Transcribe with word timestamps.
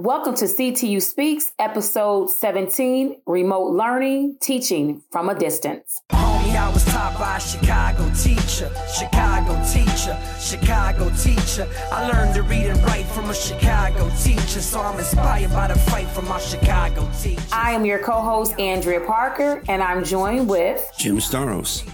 Welcome 0.00 0.34
to 0.36 0.46
CTU 0.46 1.02
Speaks, 1.02 1.52
episode 1.58 2.30
17 2.30 3.20
Remote 3.26 3.72
Learning 3.72 4.38
Teaching 4.40 5.02
from 5.10 5.28
a 5.28 5.38
Distance. 5.38 6.00
Homie, 6.10 6.56
I 6.56 6.72
was 6.72 6.86
taught 6.86 7.18
by 7.18 7.36
a 7.36 7.38
Chicago 7.38 8.10
teacher, 8.14 8.72
Chicago 8.96 9.62
teacher, 9.70 10.18
Chicago 10.40 11.10
teacher. 11.10 11.68
I 11.92 12.08
learned 12.08 12.34
to 12.36 12.42
read 12.44 12.68
and 12.68 12.82
write 12.84 13.04
from 13.04 13.28
a 13.28 13.34
Chicago 13.34 14.08
teacher, 14.22 14.62
so 14.62 14.80
I'm 14.80 14.98
inspired 14.98 15.50
by 15.50 15.68
the 15.68 15.78
fight 15.78 16.08
from 16.08 16.26
my 16.28 16.40
Chicago 16.40 17.06
teacher. 17.20 17.42
I 17.52 17.72
am 17.72 17.84
your 17.84 17.98
co 17.98 18.22
host, 18.22 18.58
Andrea 18.58 19.00
Parker, 19.00 19.62
and 19.68 19.82
I'm 19.82 20.02
joined 20.02 20.48
with 20.48 20.90
Jim 20.96 21.18
Staros. 21.18 21.84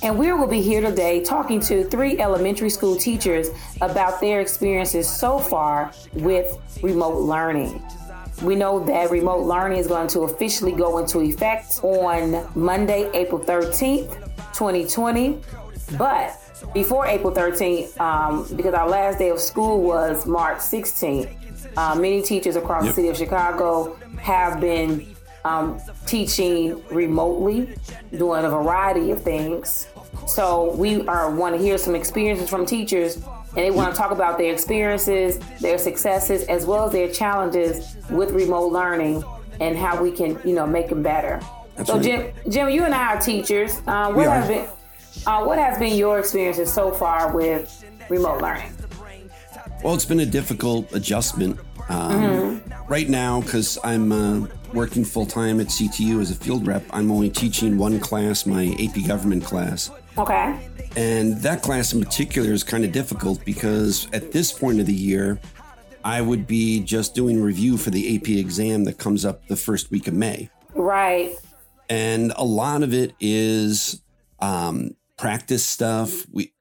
And 0.00 0.16
we 0.16 0.32
will 0.32 0.46
be 0.46 0.62
here 0.62 0.80
today 0.80 1.24
talking 1.24 1.58
to 1.62 1.82
three 1.84 2.20
elementary 2.20 2.70
school 2.70 2.96
teachers 2.96 3.48
about 3.80 4.20
their 4.20 4.40
experiences 4.40 5.08
so 5.08 5.40
far 5.40 5.92
with 6.12 6.56
remote 6.82 7.18
learning. 7.22 7.82
We 8.42 8.54
know 8.54 8.78
that 8.84 9.10
remote 9.10 9.44
learning 9.44 9.78
is 9.78 9.88
going 9.88 10.06
to 10.08 10.20
officially 10.20 10.70
go 10.70 10.98
into 10.98 11.20
effect 11.20 11.80
on 11.82 12.48
Monday, 12.54 13.10
April 13.12 13.40
13th, 13.40 14.14
2020. 14.54 15.40
But 15.96 16.38
before 16.72 17.06
April 17.06 17.32
13th, 17.32 17.98
um, 18.00 18.46
because 18.56 18.74
our 18.74 18.88
last 18.88 19.18
day 19.18 19.30
of 19.30 19.40
school 19.40 19.82
was 19.82 20.26
March 20.26 20.58
16th, 20.58 21.76
uh, 21.76 21.96
many 21.96 22.22
teachers 22.22 22.54
across 22.54 22.84
yep. 22.84 22.94
the 22.94 22.94
city 22.94 23.08
of 23.08 23.16
Chicago 23.16 23.96
have 24.20 24.60
been 24.60 25.16
um, 25.48 25.80
teaching 26.06 26.84
remotely, 26.88 27.74
doing 28.16 28.44
a 28.44 28.50
variety 28.50 29.10
of 29.10 29.22
things. 29.22 29.88
So 30.26 30.74
we 30.74 31.06
are 31.06 31.34
want 31.34 31.56
to 31.56 31.60
hear 31.60 31.78
some 31.78 31.94
experiences 31.94 32.48
from 32.48 32.66
teachers, 32.66 33.16
and 33.16 33.56
they 33.56 33.70
want 33.70 33.94
to 33.94 33.98
talk 33.98 34.10
about 34.10 34.38
their 34.38 34.52
experiences, 34.52 35.38
their 35.60 35.78
successes, 35.78 36.42
as 36.44 36.66
well 36.66 36.86
as 36.86 36.92
their 36.92 37.10
challenges 37.10 37.96
with 38.10 38.30
remote 38.32 38.72
learning 38.72 39.24
and 39.60 39.76
how 39.76 40.00
we 40.02 40.12
can, 40.12 40.38
you 40.44 40.54
know, 40.54 40.66
make 40.66 40.88
them 40.88 41.02
better. 41.02 41.40
That's 41.76 41.88
so, 41.88 41.94
right. 41.94 42.04
Jim, 42.04 42.32
Jim, 42.52 42.68
you 42.70 42.84
and 42.84 42.94
I 42.94 43.14
are 43.14 43.20
teachers. 43.20 43.80
Uh, 43.86 44.12
what 44.12 44.28
has 44.28 44.48
been 44.48 44.68
uh, 45.26 45.44
what 45.44 45.58
has 45.58 45.78
been 45.78 45.96
your 45.96 46.18
experiences 46.18 46.72
so 46.72 46.92
far 46.92 47.34
with 47.34 47.84
remote 48.08 48.40
learning? 48.40 48.72
Well, 49.82 49.94
it's 49.94 50.04
been 50.04 50.20
a 50.20 50.26
difficult 50.26 50.92
adjustment. 50.92 51.58
Um, 51.88 52.12
mm-hmm. 52.12 52.92
Right 52.92 53.08
now, 53.08 53.40
because 53.40 53.78
I'm 53.84 54.12
uh, 54.12 54.46
working 54.72 55.04
full 55.04 55.26
time 55.26 55.60
at 55.60 55.68
CTU 55.68 56.20
as 56.20 56.30
a 56.30 56.34
field 56.34 56.66
rep, 56.66 56.84
I'm 56.90 57.10
only 57.10 57.30
teaching 57.30 57.78
one 57.78 58.00
class, 58.00 58.46
my 58.46 58.76
AP 58.78 59.06
government 59.06 59.44
class. 59.44 59.90
Okay. 60.16 60.58
And 60.96 61.36
that 61.42 61.62
class 61.62 61.92
in 61.92 62.02
particular 62.02 62.52
is 62.52 62.64
kind 62.64 62.84
of 62.84 62.92
difficult 62.92 63.44
because 63.44 64.08
at 64.12 64.32
this 64.32 64.52
point 64.52 64.80
of 64.80 64.86
the 64.86 64.94
year, 64.94 65.38
I 66.04 66.20
would 66.20 66.46
be 66.46 66.80
just 66.80 67.14
doing 67.14 67.40
review 67.42 67.76
for 67.76 67.90
the 67.90 68.16
AP 68.16 68.28
exam 68.28 68.84
that 68.84 68.98
comes 68.98 69.24
up 69.24 69.46
the 69.48 69.56
first 69.56 69.90
week 69.90 70.08
of 70.08 70.14
May. 70.14 70.50
Right. 70.74 71.34
And 71.88 72.32
a 72.36 72.44
lot 72.44 72.82
of 72.82 72.92
it 72.94 73.14
is 73.20 74.02
um, 74.40 74.96
practice 75.16 75.64
stuff. 75.64 76.26
We 76.30 76.52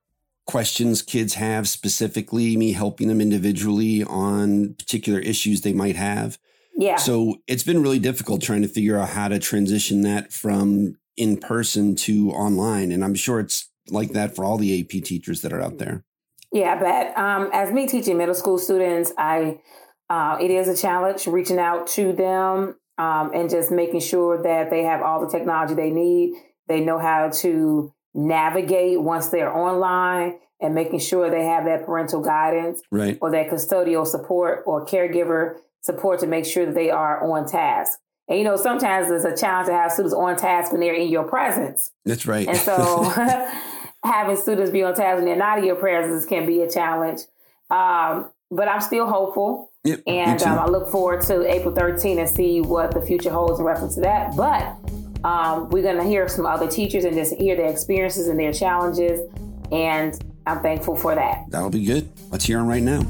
questions 0.45 1.01
kids 1.01 1.35
have 1.35 1.67
specifically, 1.67 2.55
me 2.57 2.71
helping 2.71 3.09
them 3.09 3.21
individually 3.21 4.03
on 4.03 4.73
particular 4.75 5.19
issues 5.19 5.61
they 5.61 5.73
might 5.73 5.95
have. 5.95 6.39
Yeah. 6.77 6.97
So 6.97 7.37
it's 7.47 7.63
been 7.63 7.81
really 7.81 7.99
difficult 7.99 8.41
trying 8.41 8.61
to 8.61 8.67
figure 8.67 8.99
out 8.99 9.09
how 9.09 9.27
to 9.27 9.39
transition 9.39 10.01
that 10.01 10.31
from 10.31 10.97
in 11.17 11.37
person 11.37 11.95
to 11.95 12.29
online. 12.31 12.91
And 12.91 13.03
I'm 13.03 13.15
sure 13.15 13.39
it's 13.39 13.69
like 13.89 14.11
that 14.11 14.35
for 14.35 14.45
all 14.45 14.57
the 14.57 14.79
AP 14.79 15.03
teachers 15.03 15.41
that 15.41 15.51
are 15.51 15.61
out 15.61 15.79
there. 15.79 16.03
Yeah, 16.53 16.79
but. 16.79 17.17
Um, 17.21 17.49
as 17.51 17.73
me 17.73 17.87
teaching 17.87 18.17
middle 18.17 18.35
school 18.35 18.59
students, 18.59 19.11
I 19.17 19.59
uh, 20.09 20.37
it 20.39 20.51
is 20.51 20.67
a 20.69 20.77
challenge 20.77 21.27
reaching 21.27 21.59
out 21.59 21.87
to 21.87 22.13
them 22.13 22.75
um, 22.97 23.31
and 23.33 23.49
just 23.49 23.71
making 23.71 23.99
sure 23.99 24.41
that 24.41 24.69
they 24.69 24.83
have 24.83 25.01
all 25.01 25.19
the 25.19 25.29
technology 25.29 25.73
they 25.73 25.89
need. 25.89 26.35
They 26.67 26.79
know 26.79 26.99
how 26.99 27.29
to 27.29 27.93
navigate 28.13 29.01
once 29.01 29.27
they're 29.27 29.55
online 29.55 30.39
and 30.59 30.73
making 30.73 30.99
sure 30.99 31.29
they 31.29 31.45
have 31.45 31.65
that 31.65 31.85
parental 31.85 32.21
guidance 32.21 32.81
right. 32.91 33.17
or 33.21 33.31
that 33.31 33.49
custodial 33.49 34.05
support 34.05 34.63
or 34.65 34.85
caregiver 34.85 35.57
support 35.81 36.19
to 36.19 36.27
make 36.27 36.45
sure 36.45 36.65
that 36.65 36.75
they 36.75 36.89
are 36.89 37.23
on 37.23 37.47
task. 37.47 37.99
And 38.27 38.37
you 38.37 38.43
know, 38.43 38.57
sometimes 38.57 39.09
it's 39.09 39.23
a 39.23 39.35
challenge 39.35 39.67
to 39.67 39.73
have 39.73 39.91
students 39.91 40.13
on 40.13 40.35
task 40.35 40.71
when 40.71 40.81
they're 40.81 40.93
in 40.93 41.09
your 41.09 41.23
presence. 41.23 41.91
That's 42.05 42.25
right. 42.25 42.47
And 42.47 42.57
so 42.57 43.03
having 44.03 44.35
students 44.35 44.71
be 44.71 44.83
on 44.83 44.95
task 44.95 45.17
when 45.17 45.25
they're 45.25 45.35
not 45.35 45.59
in 45.59 45.65
your 45.65 45.75
presence 45.75 46.25
can 46.25 46.45
be 46.45 46.61
a 46.61 46.69
challenge. 46.69 47.21
Um, 47.69 48.31
but 48.49 48.67
I'm 48.67 48.81
still 48.81 49.07
hopeful. 49.07 49.71
Yep, 49.83 50.03
and 50.07 50.41
um, 50.43 50.59
I 50.59 50.65
look 50.65 50.89
forward 50.89 51.21
to 51.23 51.49
April 51.49 51.73
13 51.73 52.19
and 52.19 52.29
see 52.29 52.61
what 52.61 52.93
the 52.93 53.01
future 53.01 53.29
holds 53.29 53.59
in 53.59 53.65
reference 53.65 53.95
to 53.95 54.01
that. 54.01 54.35
But 54.35 54.75
um, 55.23 55.69
we're 55.69 55.83
going 55.83 55.97
to 55.97 56.03
hear 56.03 56.27
some 56.27 56.45
other 56.45 56.67
teachers 56.69 57.05
and 57.05 57.15
just 57.15 57.35
hear 57.35 57.55
their 57.55 57.69
experiences 57.69 58.27
and 58.27 58.39
their 58.39 58.53
challenges. 58.53 59.21
And 59.71 60.17
I'm 60.47 60.61
thankful 60.61 60.95
for 60.95 61.13
that. 61.13 61.43
That'll 61.49 61.69
be 61.69 61.83
good. 61.83 62.09
Let's 62.31 62.45
hear 62.45 62.57
them 62.57 62.67
right 62.67 62.81
now. 62.81 63.01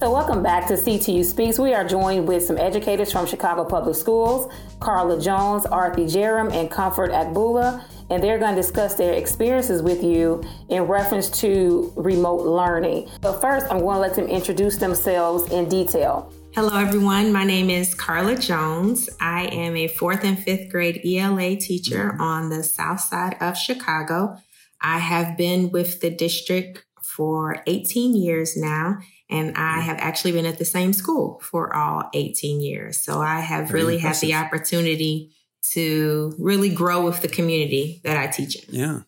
So, 0.00 0.10
welcome 0.10 0.42
back 0.42 0.66
to 0.66 0.74
CTU 0.74 1.24
Speaks. 1.24 1.60
We 1.60 1.74
are 1.74 1.86
joined 1.86 2.26
with 2.26 2.44
some 2.44 2.58
educators 2.58 3.12
from 3.12 3.24
Chicago 3.24 3.64
Public 3.64 3.94
Schools, 3.94 4.52
Carla 4.80 5.20
Jones, 5.20 5.62
Arthi 5.62 6.12
Jerem, 6.12 6.52
and 6.52 6.68
Comfort 6.68 7.12
Agbola, 7.12 7.84
and 8.10 8.20
they're 8.20 8.40
going 8.40 8.56
to 8.56 8.60
discuss 8.60 8.94
their 8.94 9.12
experiences 9.12 9.80
with 9.80 10.02
you 10.02 10.42
in 10.70 10.82
reference 10.82 11.30
to 11.42 11.92
remote 11.94 12.44
learning. 12.44 13.08
But 13.20 13.40
first, 13.40 13.66
I'm 13.70 13.78
going 13.78 13.94
to 13.94 14.00
let 14.00 14.16
them 14.16 14.26
introduce 14.26 14.76
themselves 14.76 15.48
in 15.52 15.68
detail. 15.68 16.32
Hello, 16.54 16.78
everyone. 16.78 17.32
My 17.32 17.44
name 17.44 17.70
is 17.70 17.94
Carla 17.94 18.36
Jones. 18.36 19.08
I 19.18 19.46
am 19.46 19.74
a 19.74 19.88
fourth 19.88 20.22
and 20.22 20.38
fifth 20.38 20.70
grade 20.70 21.00
ELA 21.02 21.56
teacher 21.56 22.14
on 22.20 22.50
the 22.50 22.62
south 22.62 23.00
side 23.00 23.38
of 23.40 23.56
Chicago. 23.56 24.36
I 24.78 24.98
have 24.98 25.38
been 25.38 25.70
with 25.70 26.02
the 26.02 26.10
district 26.10 26.84
for 27.02 27.62
18 27.66 28.14
years 28.14 28.54
now 28.54 28.98
and 29.30 29.56
I 29.56 29.80
have 29.80 29.96
actually 29.98 30.32
been 30.32 30.44
at 30.44 30.58
the 30.58 30.66
same 30.66 30.92
school 30.92 31.40
for 31.42 31.74
all 31.74 32.10
18 32.12 32.60
years. 32.60 33.00
So 33.00 33.22
I 33.22 33.40
have 33.40 33.68
Very 33.68 33.80
really 33.80 33.94
impressive. 33.94 34.28
had 34.28 34.42
the 34.42 34.46
opportunity 34.46 35.32
to 35.70 36.34
really 36.38 36.68
grow 36.68 37.02
with 37.02 37.22
the 37.22 37.28
community 37.28 38.02
that 38.04 38.18
I 38.18 38.26
teach 38.26 38.56
in. 38.56 38.74
Yeah. 38.74 39.00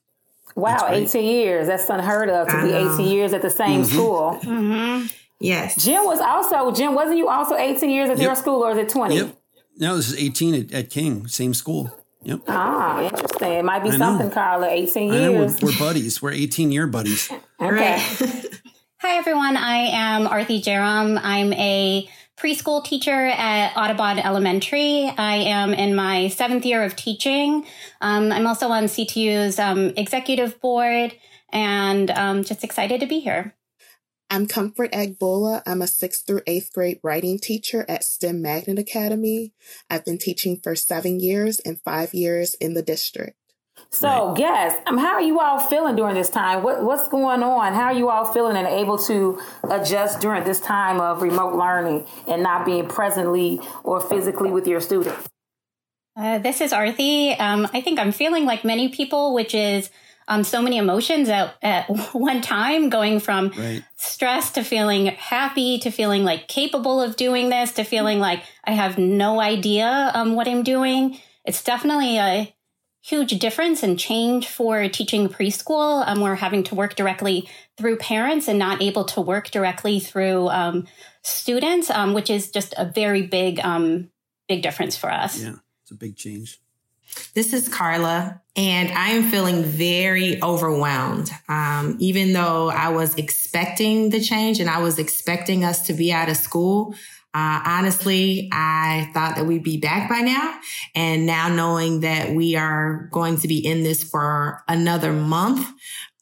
Wow, 0.56 0.87
18 0.88 1.22
years. 1.22 1.66
That's 1.66 1.91
unheard 1.91 2.31
of 2.31 2.49
to 2.49 2.56
I 2.56 2.62
be 2.65 2.71
know. 2.71 2.94
18 2.94 3.06
years 3.06 3.32
at 3.34 3.43
the 3.43 3.50
same 3.50 3.82
mm-hmm. 3.82 3.93
school. 3.93 4.41
Mm-hmm. 4.44 5.06
Yes. 5.44 5.84
Jim 5.84 6.05
was 6.05 6.21
also, 6.21 6.72
Jim, 6.72 6.94
wasn't 6.94 7.19
you 7.19 7.28
also 7.28 7.55
18 7.55 7.91
years 7.91 8.09
at 8.09 8.16
yep. 8.16 8.25
your 8.25 8.34
school 8.34 8.65
or 8.65 8.71
is 8.71 8.78
it 8.78 8.88
20? 8.88 9.15
Yep. 9.15 9.38
No, 9.77 9.97
this 9.97 10.09
is 10.09 10.19
18 10.19 10.55
at, 10.55 10.72
at 10.72 10.91
King, 10.91 11.27
same 11.27 11.53
school. 11.53 11.94
Yep. 12.22 12.41
Ah, 12.49 13.03
interesting. 13.03 13.53
It 13.53 13.65
might 13.65 13.82
be 13.82 13.91
I 13.91 13.99
something, 13.99 14.28
know. 14.28 14.34
Carla. 14.34 14.69
18 14.69 15.12
years. 15.12 15.60
We're, 15.60 15.69
we're, 15.69 15.78
buddies. 15.78 16.22
We're 16.22 16.32
18 16.32 16.72
year 16.72 16.87
buddies. 16.87 17.31
okay. 17.60 17.99
Hi, 19.00 19.19
everyone. 19.19 19.59
I 19.59 19.77
am 19.77 20.27
Arthi 20.27 20.62
Jerem. 20.62 21.21
I'm 21.22 21.53
a 21.53 22.09
preschool 22.38 22.82
teacher 22.82 23.26
at 23.26 23.76
Audubon 23.76 24.19
Elementary. 24.19 25.12
I 25.19 25.34
am 25.34 25.75
in 25.75 25.94
my 25.94 26.28
seventh 26.28 26.65
year 26.65 26.82
of 26.82 26.97
teaching. 26.97 27.66
Um, 28.00 28.32
I'm 28.32 28.47
also 28.47 28.69
on 28.69 28.84
CTU's 28.84 29.59
um, 29.59 29.93
executive 29.99 30.59
board 30.62 31.15
and 31.53 32.11
um, 32.12 32.44
just 32.44 32.65
excited 32.65 33.00
to 33.00 33.06
be 33.06 33.21
here. 33.21 33.55
I'm 34.31 34.47
Comfort 34.47 34.91
Agbola. 34.93 35.62
I'm 35.67 35.83
a 35.83 35.87
sixth 35.87 36.27
through 36.27 36.43
eighth 36.47 36.73
grade 36.73 36.99
writing 37.03 37.39
teacher 37.39 37.85
at 37.89 38.05
STEM 38.05 38.43
Magnet 38.43 38.79
Academy. 38.79 39.53
I've 39.91 40.05
been 40.05 40.19
teaching 40.19 40.59
for 40.62 40.75
seven 40.75 41.21
years 41.21 41.61
and 41.61 41.81
five 41.83 42.15
years 42.15 42.55
in 42.55 42.75
the 42.75 42.83
district. 42.83 43.37
So, 43.91 44.31
right. 44.31 44.39
yes, 44.39 44.81
um, 44.87 44.99
how 44.99 45.15
are 45.15 45.23
you 45.23 45.41
all 45.41 45.59
feeling 45.59 45.97
during 45.97 46.15
this 46.15 46.31
time? 46.31 46.62
What, 46.62 46.82
what's 46.82 47.09
going 47.09 47.43
on? 47.43 47.75
How 47.75 47.85
are 47.85 47.93
you 47.94 48.09
all 48.09 48.25
feeling 48.25 48.56
and 48.56 48.67
able 48.67 48.99
to 48.99 49.41
adjust 49.71 50.21
during 50.21 50.44
this 50.44 50.61
time 50.61 51.00
of 51.00 51.23
remote 51.23 51.55
learning 51.55 52.06
and 52.26 52.43
not 52.43 52.67
being 52.67 52.88
presently 52.88 53.61
or 53.82 54.00
physically 54.00 54.50
with 54.50 54.67
your 54.67 54.81
students? 54.81 55.29
Uh, 56.17 56.38
this 56.38 56.61
is 56.61 56.73
Arthi. 56.73 57.38
Um, 57.41 57.69
I 57.73 57.81
think 57.81 57.99
I'm 57.99 58.12
feeling 58.12 58.47
like 58.47 58.65
many 58.65 58.88
people, 58.88 59.35
which 59.35 59.55
is 59.55 59.91
um, 60.29 60.44
so 60.44 60.62
many 60.62 60.79
emotions 60.79 61.29
at, 61.29 61.55
at 61.62 61.87
one 62.15 62.41
time, 62.41 62.88
going 62.88 63.21
from 63.21 63.50
right. 63.56 63.85
stress 63.97 64.53
to 64.53 64.65
feeling 64.65 65.06
happy 65.06 65.79
to 65.81 65.91
feeling 65.91 66.25
like 66.25 66.49
capable 66.49 67.00
of 67.00 67.17
doing 67.17 67.49
this 67.49 67.73
to 67.73 67.85
feeling 67.85 68.19
like 68.19 68.43
I 68.65 68.73
have 68.73 68.99
no 68.99 69.41
idea 69.41 70.11
um, 70.15 70.35
what 70.35 70.49
I'm 70.49 70.62
doing. 70.62 71.19
It's 71.44 71.62
definitely 71.62 72.19
a 72.19 72.55
huge 73.05 73.38
difference 73.38 73.82
and 73.82 73.99
change 73.99 74.49
for 74.49 74.88
teaching 74.88 75.29
preschool. 75.29 76.03
Um, 76.06 76.23
we're 76.23 76.37
having 76.37 76.65
to 76.65 76.75
work 76.75 76.94
directly 76.94 77.49
through 77.76 77.99
parents 77.99 78.49
and 78.49 78.59
not 78.59 78.81
able 78.81 79.05
to 79.05 79.21
work 79.21 79.50
directly 79.50 80.00
through 80.00 80.49
um, 80.49 80.87
students, 81.23 81.91
um, 81.91 82.15
which 82.15 82.31
is 82.31 82.50
just 82.50 82.73
a 82.79 82.87
very 82.87 83.21
big, 83.21 83.61
um, 83.61 84.11
big 84.49 84.62
difference 84.62 84.97
for 84.97 85.12
us. 85.12 85.38
Yeah, 85.38 85.56
it's 85.82 85.91
a 85.91 85.94
big 85.94 86.17
change. 86.17 86.61
This 87.35 87.53
is 87.53 87.69
Carla, 87.69 88.41
and 88.56 88.91
I 88.91 89.11
am 89.11 89.31
feeling 89.31 89.65
very 89.65 90.43
overwhelmed. 90.43 91.31
Um, 91.49 91.97
even 91.99 92.33
though 92.33 92.71
I 92.71 92.89
was 92.91 93.15
expecting 93.17 94.11
the 94.11 94.21
change 94.21 94.61
and 94.61 94.71
I 94.71 94.79
was 94.79 94.99
expecting 94.99 95.65
us 95.65 95.87
to 95.87 95.93
be 95.93 96.12
out 96.12 96.29
of 96.29 96.37
school, 96.37 96.95
uh, 97.35 97.61
honestly, 97.67 98.49
I 98.53 99.11
thought 99.12 99.35
that 99.35 99.45
we'd 99.45 99.65
be 99.65 99.79
back 99.79 100.09
by 100.09 100.21
now. 100.21 100.56
And 100.95 101.27
now 101.27 101.49
knowing 101.49 102.01
that 102.01 102.33
we 102.33 102.55
are 102.55 103.09
going 103.11 103.39
to 103.39 103.49
be 103.49 103.59
in 103.59 103.83
this 103.83 104.05
for 104.05 104.62
another 104.69 105.12
month, 105.12 105.67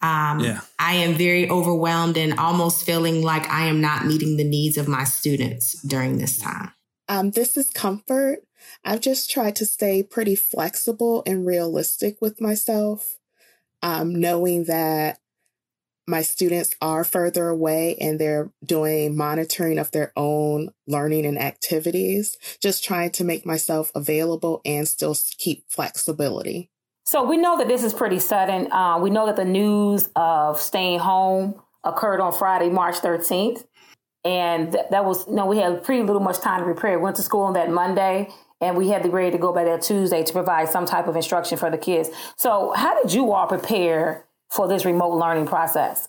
um, 0.01 0.41
yeah. 0.41 0.61
I 0.79 0.95
am 0.95 1.15
very 1.15 1.51
overwhelmed 1.51 2.17
and 2.17 2.39
almost 2.39 2.87
feeling 2.87 3.23
like 3.23 3.47
I 3.51 3.67
am 3.67 3.83
not 3.83 4.07
meeting 4.07 4.39
the 4.39 4.45
needs 4.45 4.79
of 4.79 4.89
my 4.89 5.05
students 5.05 5.81
during 5.83 6.17
this 6.17 6.39
time. 6.39 6.73
Um, 7.09 7.31
this 7.31 7.59
is 7.59 7.71
comfort. 7.71 8.39
I've 8.85 9.01
just 9.01 9.31
tried 9.31 9.57
to 9.57 9.67
stay 9.67 10.03
pretty 10.03 10.35
flexible 10.35 11.23
and 11.27 11.47
realistic 11.47 12.21
with 12.21 12.41
myself, 12.41 13.19
um, 13.83 14.15
knowing 14.15 14.65
that 14.65 15.21
my 16.07 16.23
students 16.23 16.75
are 16.81 17.05
further 17.05 17.49
away 17.49 17.97
and 18.01 18.19
they're 18.19 18.51
doing 18.65 19.17
monitoring 19.17 19.79
of 19.79 19.93
their 19.93 20.13
own 20.17 20.71
learning 20.87 21.25
and 21.25 21.39
activities, 21.41 22.37
just 22.61 22.83
trying 22.83 23.11
to 23.11 23.25
make 23.25 23.47
myself 23.47 23.93
available 23.95 24.61
and 24.65 24.89
still 24.89 25.17
keep 25.39 25.65
flexibility. 25.69 26.71
So 27.05 27.25
we 27.25 27.37
know 27.37 27.57
that 27.59 27.69
this 27.69 27.85
is 27.85 27.93
pretty 27.93 28.19
sudden. 28.19 28.71
Uh, 28.73 28.99
we 28.99 29.11
know 29.11 29.27
that 29.27 29.37
the 29.37 29.45
news 29.45 30.09
of 30.17 30.61
staying 30.61 30.99
home 30.99 31.61
occurred 31.85 32.21
on 32.21 32.33
Friday, 32.33 32.69
March 32.69 32.97
13th. 32.97 33.65
And 34.25 34.73
th- 34.73 34.85
that 34.91 35.05
was, 35.05 35.27
you 35.27 35.35
know, 35.35 35.47
we 35.47 35.59
had 35.59 35.83
pretty 35.83 36.03
little 36.03 36.21
much 36.23 36.39
time 36.39 36.61
to 36.61 36.65
prepare. 36.65 36.99
Went 36.99 37.17
to 37.17 37.23
school 37.23 37.43
on 37.43 37.55
that 37.55 37.71
Monday 37.71 38.29
and 38.63 38.77
we 38.77 38.89
had 38.89 39.03
the 39.03 39.11
ready 39.11 39.33
to 39.33 39.39
go 39.39 39.53
by 39.53 39.65
that 39.65 39.83
Tuesday 39.83 40.23
to 40.23 40.33
provide 40.33 40.69
some 40.69 40.87
type 40.87 41.09
of 41.09 41.17
instruction 41.17 41.59
for 41.59 41.71
the 41.71 41.77
kids. 41.77 42.09
So 42.37 42.73
how 42.75 43.03
did 43.03 43.13
you 43.13 43.33
all 43.33 43.49
prepare 43.49 44.25
for 44.51 44.69
this 44.69 44.85
remote 44.85 45.19
learning 45.19 45.47
process? 45.47 46.09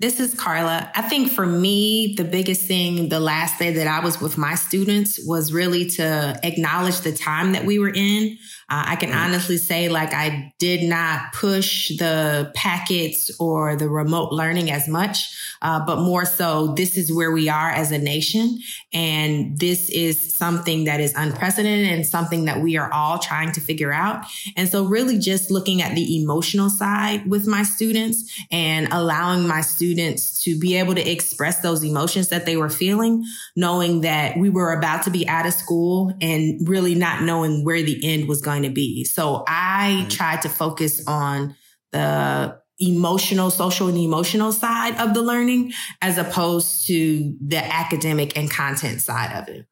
This 0.00 0.18
is 0.20 0.34
Carla. 0.34 0.90
I 0.94 1.02
think 1.02 1.30
for 1.30 1.46
me, 1.46 2.14
the 2.16 2.24
biggest 2.24 2.62
thing 2.62 3.08
the 3.08 3.20
last 3.20 3.58
day 3.58 3.72
that 3.72 3.86
I 3.86 4.04
was 4.04 4.20
with 4.20 4.36
my 4.36 4.54
students 4.54 5.20
was 5.24 5.52
really 5.52 5.88
to 5.90 6.38
acknowledge 6.42 7.00
the 7.00 7.12
time 7.12 7.52
that 7.52 7.64
we 7.64 7.78
were 7.78 7.92
in. 7.94 8.36
Uh, 8.70 8.84
I 8.88 8.96
can 8.96 9.12
honestly 9.12 9.58
say, 9.58 9.88
like, 9.88 10.14
I 10.14 10.52
did 10.58 10.82
not 10.82 11.32
push 11.34 11.88
the 11.98 12.50
packets 12.54 13.30
or 13.38 13.76
the 13.76 13.88
remote 13.88 14.32
learning 14.32 14.70
as 14.70 14.88
much, 14.88 15.18
uh, 15.60 15.84
but 15.84 15.98
more 15.98 16.24
so, 16.24 16.68
this 16.74 16.96
is 16.96 17.12
where 17.12 17.30
we 17.30 17.48
are 17.48 17.70
as 17.70 17.92
a 17.92 17.98
nation. 17.98 18.58
And 18.92 19.58
this 19.58 19.90
is 19.90 20.34
something 20.34 20.84
that 20.84 21.00
is 21.00 21.12
unprecedented 21.14 21.92
and 21.92 22.06
something 22.06 22.46
that 22.46 22.60
we 22.60 22.76
are 22.76 22.90
all 22.92 23.18
trying 23.18 23.52
to 23.52 23.60
figure 23.60 23.92
out. 23.92 24.24
And 24.56 24.68
so, 24.68 24.84
really, 24.84 25.18
just 25.18 25.50
looking 25.50 25.82
at 25.82 25.94
the 25.94 26.22
emotional 26.22 26.70
side 26.70 27.28
with 27.28 27.46
my 27.46 27.64
students 27.64 28.32
and 28.50 28.88
allowing 28.92 29.46
my 29.46 29.60
students 29.60 30.42
to 30.44 30.58
be 30.58 30.76
able 30.76 30.94
to 30.94 31.10
express 31.10 31.60
those 31.60 31.82
emotions 31.82 32.28
that 32.28 32.46
they 32.46 32.56
were 32.56 32.70
feeling, 32.70 33.24
knowing 33.56 34.00
that 34.02 34.36
we 34.38 34.48
were 34.48 34.72
about 34.72 35.02
to 35.04 35.10
be 35.10 35.26
out 35.28 35.46
of 35.46 35.52
school 35.52 36.14
and 36.20 36.66
really 36.68 36.94
not 36.94 37.22
knowing 37.22 37.64
where 37.64 37.82
the 37.82 38.00
end 38.04 38.28
was 38.28 38.40
going 38.40 38.53
to 38.62 38.70
be. 38.70 39.04
So 39.04 39.44
I 39.46 39.98
mm-hmm. 40.00 40.08
tried 40.08 40.42
to 40.42 40.48
focus 40.48 41.04
on 41.06 41.56
the 41.92 42.58
emotional, 42.78 43.50
social 43.50 43.88
and 43.88 43.98
emotional 43.98 44.52
side 44.52 44.98
of 45.00 45.14
the 45.14 45.22
learning 45.22 45.72
as 46.02 46.18
opposed 46.18 46.86
to 46.86 47.36
the 47.40 47.58
academic 47.58 48.36
and 48.36 48.50
content 48.50 49.00
side 49.00 49.32
of 49.36 49.48
it. 49.48 49.66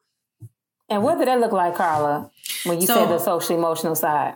And 0.89 1.03
what 1.03 1.17
did 1.17 1.27
that 1.27 1.39
look 1.39 1.51
like, 1.51 1.75
Carla, 1.75 2.29
when 2.65 2.79
you 2.79 2.87
so, 2.87 2.95
said 2.95 3.09
the 3.09 3.19
social 3.19 3.57
emotional 3.57 3.95
side? 3.95 4.35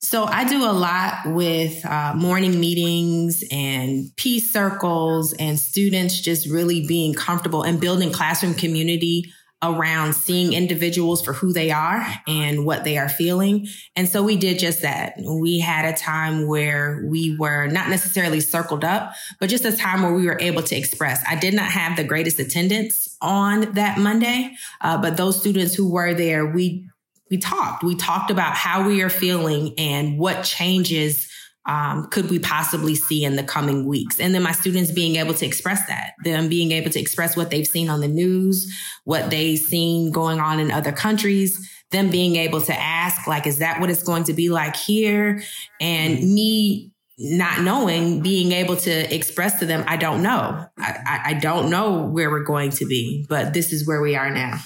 So 0.00 0.24
I 0.24 0.44
do 0.48 0.64
a 0.64 0.72
lot 0.72 1.26
with 1.26 1.84
uh, 1.86 2.12
morning 2.14 2.58
meetings 2.58 3.44
and 3.52 4.10
peace 4.16 4.50
circles 4.50 5.32
and 5.34 5.58
students 5.58 6.20
just 6.20 6.48
really 6.48 6.86
being 6.86 7.14
comfortable 7.14 7.62
and 7.62 7.80
building 7.80 8.10
classroom 8.10 8.54
community 8.54 9.32
around 9.62 10.14
seeing 10.14 10.52
individuals 10.52 11.22
for 11.22 11.32
who 11.32 11.52
they 11.52 11.70
are 11.70 12.04
and 12.26 12.66
what 12.66 12.84
they 12.84 12.98
are 12.98 13.08
feeling. 13.08 13.66
And 13.94 14.08
so 14.08 14.22
we 14.22 14.36
did 14.36 14.58
just 14.58 14.82
that. 14.82 15.14
We 15.24 15.60
had 15.60 15.84
a 15.84 15.96
time 15.96 16.46
where 16.46 17.04
we 17.06 17.36
were 17.38 17.68
not 17.68 17.88
necessarily 17.88 18.40
circled 18.40 18.84
up, 18.84 19.12
but 19.38 19.48
just 19.48 19.64
a 19.64 19.76
time 19.76 20.02
where 20.02 20.14
we 20.14 20.26
were 20.26 20.38
able 20.40 20.62
to 20.64 20.76
express. 20.76 21.22
I 21.28 21.36
did 21.36 21.54
not 21.54 21.70
have 21.70 21.96
the 21.96 22.04
greatest 22.04 22.40
attendance 22.40 23.16
on 23.20 23.72
that 23.74 23.98
Monday, 23.98 24.56
uh, 24.80 25.00
but 25.00 25.16
those 25.16 25.38
students 25.38 25.74
who 25.74 25.90
were 25.90 26.14
there, 26.14 26.44
we 26.46 26.88
we 27.30 27.38
talked. 27.38 27.82
We 27.82 27.94
talked 27.94 28.30
about 28.30 28.54
how 28.54 28.86
we 28.86 29.00
are 29.00 29.08
feeling 29.08 29.72
and 29.78 30.18
what 30.18 30.44
changes 30.44 31.31
um, 31.66 32.06
could 32.08 32.28
we 32.28 32.38
possibly 32.38 32.94
see 32.94 33.24
in 33.24 33.36
the 33.36 33.44
coming 33.44 33.86
weeks? 33.86 34.18
And 34.18 34.34
then 34.34 34.42
my 34.42 34.52
students 34.52 34.90
being 34.90 35.16
able 35.16 35.34
to 35.34 35.46
express 35.46 35.86
that, 35.86 36.12
them 36.24 36.48
being 36.48 36.72
able 36.72 36.90
to 36.90 37.00
express 37.00 37.36
what 37.36 37.50
they've 37.50 37.66
seen 37.66 37.88
on 37.88 38.00
the 38.00 38.08
news, 38.08 38.72
what 39.04 39.30
they've 39.30 39.58
seen 39.58 40.10
going 40.10 40.40
on 40.40 40.58
in 40.58 40.70
other 40.70 40.92
countries, 40.92 41.68
them 41.90 42.10
being 42.10 42.36
able 42.36 42.60
to 42.62 42.74
ask, 42.74 43.26
like, 43.26 43.46
is 43.46 43.58
that 43.58 43.80
what 43.80 43.90
it's 43.90 44.02
going 44.02 44.24
to 44.24 44.32
be 44.32 44.48
like 44.48 44.74
here? 44.74 45.42
And 45.80 46.18
me 46.18 46.92
not 47.18 47.60
knowing, 47.60 48.20
being 48.22 48.50
able 48.52 48.74
to 48.74 49.14
express 49.14 49.60
to 49.60 49.66
them, 49.66 49.84
I 49.86 49.96
don't 49.96 50.22
know. 50.22 50.66
I, 50.78 51.20
I 51.26 51.34
don't 51.34 51.70
know 51.70 52.06
where 52.06 52.30
we're 52.30 52.42
going 52.42 52.70
to 52.72 52.86
be, 52.86 53.24
but 53.28 53.52
this 53.52 53.72
is 53.72 53.86
where 53.86 54.00
we 54.00 54.16
are 54.16 54.30
now. 54.30 54.58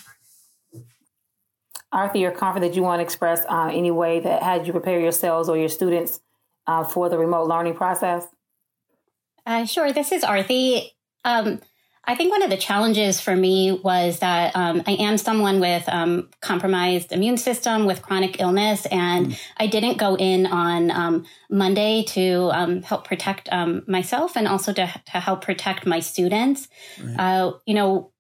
Arthi, 1.93 2.21
you're 2.21 2.31
confident 2.31 2.73
that 2.73 2.77
you 2.77 2.83
want 2.83 3.01
to 3.01 3.03
express 3.03 3.45
uh, 3.49 3.71
any 3.73 3.91
way 3.91 4.21
that 4.21 4.43
had 4.43 4.67
you 4.67 4.73
prepare 4.73 5.01
yourselves 5.01 5.49
or 5.49 5.57
your 5.57 5.69
students 5.69 6.21
uh, 6.67 6.85
for 6.85 7.09
the 7.09 7.19
remote 7.19 7.49
learning 7.49 7.75
process? 7.75 8.27
Uh, 9.45 9.65
sure. 9.65 9.93
This 9.93 10.13
is 10.13 10.23
Arthi. 10.23 10.91
Um, 11.25 11.61
I 12.09 12.15
think 12.15 12.31
one 12.31 12.43
of 12.43 12.51
the 12.51 12.57
challenges 12.57 13.21
for 13.21 13.35
me 13.35 13.73
was 13.73 14.21
that 14.21 14.55
um, 14.55 14.83
I 14.87 14.93
am 14.93 15.19
someone 15.19 15.59
with 15.59 15.89
um, 15.89 16.31
compromised 16.41 17.11
immune 17.11 17.37
system 17.37 17.85
with 17.85 18.01
chronic 18.01 18.41
illness, 18.41 18.87
and 18.87 19.29
mm. 19.29 19.39
I 19.57 19.67
didn't 19.67 19.99
go 19.99 20.17
in 20.17 20.47
on 20.47 20.93
um, 20.93 21.27
Monday 21.51 22.05
to 22.09 22.51
um, 22.53 22.83
help 22.83 23.07
protect 23.09 23.49
um, 23.51 23.83
myself 23.89 24.37
and 24.37 24.47
also 24.47 24.73
to, 24.73 24.87
to 24.87 25.21
help 25.21 25.43
protect 25.43 25.85
my 25.85 25.99
students. 25.99 26.69
Right. 27.03 27.17
Uh, 27.19 27.53
you 27.67 27.75
know, 27.75 28.13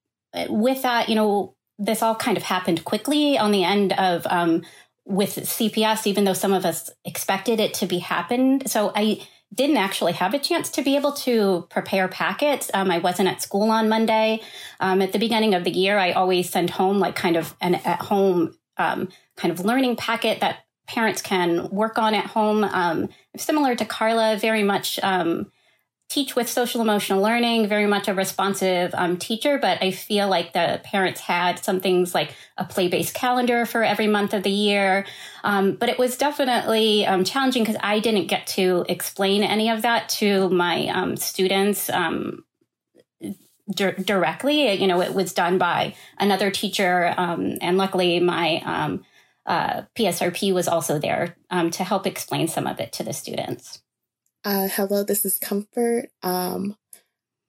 with 0.49 0.83
that, 0.83 1.09
you 1.09 1.15
know, 1.15 1.55
this 1.79 2.03
all 2.03 2.15
kind 2.15 2.37
of 2.37 2.43
happened 2.43 2.85
quickly 2.85 3.39
on 3.39 3.53
the 3.53 3.63
end 3.63 3.93
of 3.93 4.27
um, 4.27 4.65
with 5.07 5.37
CPS, 5.37 6.07
even 6.07 6.25
though 6.25 6.33
some 6.35 6.53
of 6.53 6.67
us 6.67 6.91
expected 7.05 7.61
it 7.61 7.73
to 7.75 7.87
be 7.87 7.99
happened. 7.99 8.69
So 8.69 8.93
I 8.95 9.27
didn't 9.55 9.77
actually 9.77 10.13
have 10.13 10.35
a 10.35 10.39
chance 10.39 10.71
to 10.73 10.83
be 10.83 10.97
able 10.97 11.13
to 11.13 11.67
prepare 11.71 12.09
packets. 12.09 12.71
Um, 12.75 12.91
I 12.91 12.99
wasn't 12.99 13.29
at 13.29 13.41
school 13.41 13.71
on 13.71 13.89
Monday. 13.89 14.43
Um, 14.81 15.01
at 15.01 15.13
the 15.13 15.19
beginning 15.19 15.55
of 15.55 15.65
the 15.65 15.71
year, 15.71 15.97
I 15.97 16.13
always 16.13 16.51
send 16.51 16.71
home 16.71 16.99
like 16.99 17.15
kind 17.15 17.37
of 17.37 17.55
an 17.61 17.77
at 17.77 18.01
home 18.01 18.59
um, 18.77 19.09
kind 19.37 19.53
of 19.53 19.65
learning 19.65 19.97
packet 19.97 20.41
that 20.41 20.65
parents 20.87 21.23
can 21.23 21.71
work 21.71 21.99
on 21.99 22.15
at 22.15 22.27
home. 22.27 22.65
Um, 22.65 23.09
similar 23.37 23.75
to 23.77 23.85
Carla, 23.85 24.37
very 24.37 24.63
much 24.63 24.99
um, 25.03 25.51
teach 26.09 26.37
with 26.37 26.49
social 26.49 26.81
emotional 26.81 27.21
learning, 27.21 27.67
very 27.67 27.87
much 27.87 28.07
a 28.07 28.15
responsive 28.15 28.95
um, 28.95 29.17
teacher, 29.17 29.59
but 29.59 29.83
I 29.83 29.91
feel 29.91 30.29
like 30.29 30.53
the 30.53 30.81
parents 30.85 31.21
had 31.21 31.59
some 31.59 31.81
things 31.81 32.15
like 32.15 32.35
a 32.57 32.65
play 32.65 32.87
based 32.89 33.15
calendar 33.15 33.67
for 33.67 33.83
every 33.83 34.07
month 34.07 34.33
of 34.33 34.45
the 34.45 34.51
year. 34.51 35.05
Um, 35.43 35.73
but 35.73 35.89
it 35.89 35.99
was 35.99 36.17
definitely 36.17 37.05
um, 37.07 37.25
challenging 37.25 37.65
because 37.65 37.81
I 37.83 37.99
didn't 37.99 38.29
get 38.29 38.47
to 38.49 38.85
explain 38.89 39.43
any 39.43 39.69
of 39.69 39.83
that 39.83 40.09
to 40.11 40.49
my 40.49 40.87
um, 40.89 41.17
students. 41.17 41.91
Um, 41.91 42.45
di- 43.69 43.95
directly, 43.95 44.73
you 44.75 44.87
know, 44.87 45.01
it 45.01 45.13
was 45.13 45.33
done 45.33 45.59
by 45.59 45.95
another 46.19 46.53
teacher, 46.53 47.13
um, 47.17 47.59
and 47.61 47.77
luckily, 47.77 48.21
my 48.21 48.99
uh, 49.45 49.83
PSRP 49.97 50.55
was 50.55 50.69
also 50.69 51.01
there 51.01 51.37
to 51.51 51.85
help 51.85 52.07
explain 52.07 52.47
some 52.47 52.67
of 52.67 52.79
it 52.79 52.93
to 52.93 53.03
the 53.03 53.13
students. 53.13 53.81
Uh, 54.47 54.69
hello, 54.69 55.03
this 55.03 55.25
is 55.25 55.39
Comfort. 55.39 56.11
Um, 56.23 56.77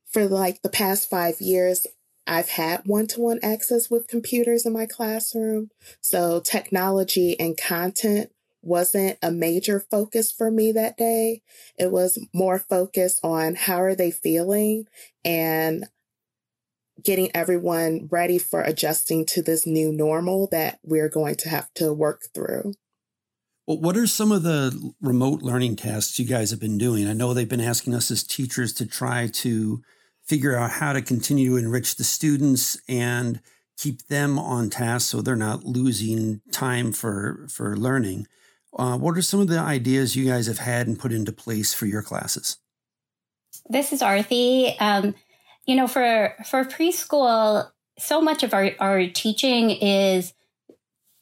for 0.09 0.25
like 0.25 0.63
the 0.63 0.69
past 0.69 1.11
five 1.11 1.39
years, 1.39 1.85
I've 2.25 2.49
had 2.49 2.87
one 2.87 3.05
to 3.09 3.21
one 3.21 3.39
access 3.43 3.91
with 3.91 4.07
computers 4.07 4.65
in 4.65 4.73
my 4.73 4.87
classroom. 4.87 5.69
So 6.01 6.39
technology 6.39 7.39
and 7.39 7.55
content 7.55 8.31
wasn't 8.63 9.19
a 9.21 9.29
major 9.29 9.79
focus 9.79 10.31
for 10.31 10.49
me 10.49 10.71
that 10.71 10.97
day. 10.97 11.43
It 11.77 11.91
was 11.91 12.17
more 12.33 12.57
focused 12.57 13.19
on 13.23 13.53
how 13.53 13.79
are 13.79 13.93
they 13.93 14.09
feeling 14.09 14.85
and 15.23 15.85
getting 17.03 17.29
everyone 17.35 18.07
ready 18.09 18.39
for 18.39 18.61
adjusting 18.61 19.23
to 19.27 19.43
this 19.43 19.67
new 19.67 19.91
normal 19.91 20.47
that 20.47 20.79
we're 20.81 21.09
going 21.09 21.35
to 21.35 21.49
have 21.49 21.71
to 21.75 21.93
work 21.93 22.23
through. 22.33 22.73
Well, 23.67 23.81
what 23.81 23.97
are 23.97 24.07
some 24.07 24.31
of 24.31 24.43
the 24.43 24.93
remote 25.01 25.41
learning 25.41 25.75
tasks 25.75 26.17
you 26.17 26.25
guys 26.25 26.51
have 26.51 26.59
been 26.59 26.77
doing? 26.77 27.05
I 27.05 27.11
know 27.13 27.33
they've 27.33 27.47
been 27.47 27.59
asking 27.59 27.93
us 27.93 28.09
as 28.09 28.23
teachers 28.23 28.71
to 28.73 28.85
try 28.85 29.27
to 29.27 29.81
figure 30.25 30.57
out 30.57 30.71
how 30.71 30.93
to 30.93 31.01
continue 31.01 31.51
to 31.51 31.57
enrich 31.57 31.95
the 31.95 32.05
students 32.05 32.79
and 32.87 33.41
keep 33.77 34.07
them 34.07 34.39
on 34.39 34.69
task 34.69 35.09
so 35.09 35.21
they're 35.21 35.35
not 35.35 35.65
losing 35.65 36.39
time 36.51 36.93
for 36.93 37.45
for 37.49 37.75
learning. 37.75 38.27
Uh, 38.77 38.97
what 38.97 39.17
are 39.17 39.21
some 39.21 39.41
of 39.41 39.47
the 39.47 39.59
ideas 39.59 40.15
you 40.15 40.25
guys 40.25 40.47
have 40.47 40.59
had 40.59 40.87
and 40.87 40.97
put 40.97 41.11
into 41.11 41.33
place 41.33 41.73
for 41.73 41.87
your 41.87 42.01
classes? 42.01 42.57
This 43.69 43.91
is 43.91 44.01
Arthi. 44.01 44.75
Um, 44.79 45.13
you 45.65 45.75
know, 45.75 45.87
for 45.87 46.35
for 46.45 46.63
preschool, 46.63 47.69
so 47.99 48.21
much 48.21 48.43
of 48.43 48.53
our, 48.53 48.71
our 48.79 49.07
teaching 49.07 49.71
is 49.71 50.33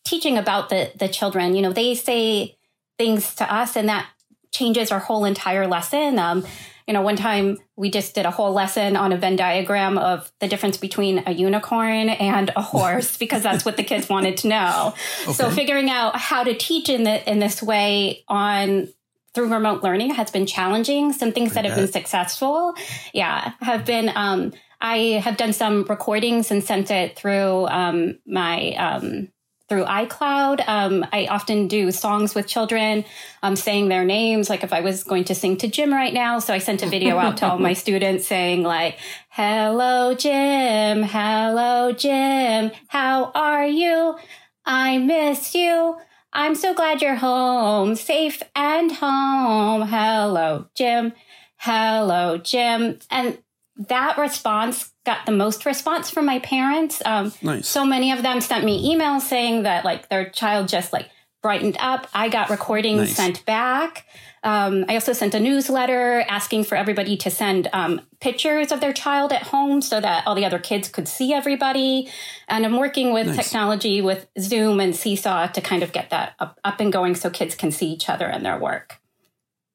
teaching 0.05 0.37
about 0.37 0.69
the 0.69 0.91
the 0.97 1.09
children. 1.09 1.55
You 1.55 1.61
know, 1.61 1.73
they 1.73 1.95
say 1.95 2.57
things 2.97 3.35
to 3.35 3.53
us, 3.53 3.75
and 3.75 3.89
that 3.89 4.07
changes 4.51 4.91
our 4.91 4.99
whole 4.99 5.25
entire 5.25 5.67
lesson. 5.67 6.17
Um, 6.17 6.45
you 6.87 6.93
know, 6.93 7.01
one 7.01 7.15
time 7.15 7.57
we 7.75 7.89
just 7.89 8.13
did 8.13 8.25
a 8.25 8.31
whole 8.31 8.53
lesson 8.53 8.95
on 8.95 9.11
a 9.11 9.17
Venn 9.17 9.35
diagram 9.35 9.97
of 9.97 10.31
the 10.39 10.47
difference 10.47 10.77
between 10.77 11.23
a 11.25 11.31
unicorn 11.31 12.09
and 12.09 12.51
a 12.55 12.61
horse 12.61 13.17
because 13.19 13.43
that's 13.43 13.65
what 13.65 13.75
the 13.75 13.83
kids 13.83 14.07
wanted 14.07 14.37
to 14.37 14.47
know. 14.47 14.93
Okay. 15.23 15.33
So 15.33 15.49
figuring 15.49 15.89
out 15.89 16.15
how 16.15 16.43
to 16.43 16.55
teach 16.55 16.89
in 16.89 17.03
the 17.03 17.29
in 17.29 17.39
this 17.39 17.61
way 17.61 18.23
on 18.27 18.87
through 19.33 19.51
remote 19.51 19.83
learning 19.83 20.13
has 20.13 20.31
been 20.31 20.45
challenging. 20.45 21.11
Some 21.11 21.33
things 21.33 21.53
that 21.53 21.65
have 21.65 21.75
been 21.75 21.91
successful, 21.91 22.73
yeah, 23.13 23.53
have 23.61 23.85
been. 23.85 24.09
Um, 24.15 24.53
I 24.79 25.19
have 25.23 25.37
done 25.37 25.53
some 25.53 25.85
recordings 25.89 26.51
and 26.51 26.63
sent 26.63 26.91
it 26.91 27.17
through 27.17 27.65
um, 27.67 28.19
my 28.25 28.73
um, 28.73 29.29
through 29.67 29.85
iCloud. 29.85 30.67
Um, 30.67 31.05
I 31.11 31.27
often 31.27 31.67
do 31.67 31.91
songs 31.91 32.35
with 32.35 32.47
children, 32.47 33.05
um, 33.41 33.55
saying 33.55 33.89
their 33.89 34.05
names. 34.05 34.49
Like 34.49 34.63
if 34.63 34.71
I 34.71 34.81
was 34.81 35.03
going 35.03 35.23
to 35.25 35.35
sing 35.35 35.57
to 35.57 35.67
Jim 35.67 35.93
right 35.93 36.13
now, 36.13 36.39
so 36.39 36.53
I 36.53 36.59
sent 36.59 36.83
a 36.83 36.87
video 36.87 37.17
out 37.17 37.37
to 37.37 37.47
all 37.47 37.57
my 37.57 37.73
students 37.83 38.27
saying 38.27 38.63
like, 38.63 38.97
"Hello, 39.29 40.13
Jim. 40.13 41.03
Hello, 41.03 41.91
Jim. 41.91 42.71
How 42.87 43.31
are 43.33 43.65
you? 43.65 44.17
I 44.65 44.97
miss 44.97 45.55
you." 45.55 45.97
I'm 46.37 46.53
so 46.55 46.73
glad 46.73 47.01
you're 47.01 47.15
home, 47.15 47.95
safe 47.95 48.43
and 48.55 48.91
home. 48.91 49.83
Hello, 49.83 50.67
Jim. 50.75 51.13
Hello, 51.55 52.37
Jim. 52.37 52.99
And 53.09 53.37
that 53.77 54.17
response 54.17 54.91
got 55.05 55.25
the 55.25 55.31
most 55.31 55.65
response 55.65 56.09
from 56.09 56.25
my 56.25 56.39
parents. 56.39 57.01
Um, 57.05 57.31
nice. 57.41 57.67
So 57.67 57.85
many 57.85 58.11
of 58.11 58.23
them 58.23 58.41
sent 58.41 58.65
me 58.65 58.93
emails 58.93 59.21
saying 59.21 59.63
that 59.63 59.85
like 59.85 60.09
their 60.09 60.29
child 60.29 60.67
just 60.67 60.91
like 60.91 61.09
brightened 61.41 61.77
up. 61.79 62.07
I 62.13 62.27
got 62.29 62.49
recordings 62.49 62.99
nice. 63.01 63.15
sent 63.15 63.45
back. 63.45 64.05
Um, 64.41 64.85
I 64.87 64.95
also 64.95 65.13
sent 65.13 65.33
a 65.33 65.39
newsletter 65.39 66.23
asking 66.27 66.65
for 66.65 66.75
everybody 66.75 67.17
to 67.17 67.31
send 67.31 67.67
um, 67.73 68.01
pictures 68.19 68.71
of 68.71 68.79
their 68.79 68.93
child 68.93 69.31
at 69.31 69.43
home 69.43 69.81
so 69.81 69.99
that 69.99 70.25
all 70.25 70.35
the 70.35 70.45
other 70.45 70.59
kids 70.59 70.87
could 70.87 71.07
see 71.07 71.33
everybody. 71.33 72.09
And 72.47 72.65
I'm 72.65 72.77
working 72.77 73.11
with 73.13 73.27
nice. 73.27 73.37
technology 73.37 74.01
with 74.01 74.27
Zoom 74.39 74.79
and 74.79 74.95
Seesaw 74.95 75.47
to 75.47 75.61
kind 75.61 75.81
of 75.81 75.91
get 75.91 76.11
that 76.11 76.33
up, 76.39 76.59
up 76.63 76.79
and 76.79 76.91
going 76.91 77.15
so 77.15 77.29
kids 77.29 77.55
can 77.55 77.71
see 77.71 77.91
each 77.91 78.09
other 78.09 78.25
and 78.25 78.45
their 78.45 78.59
work. 78.59 78.99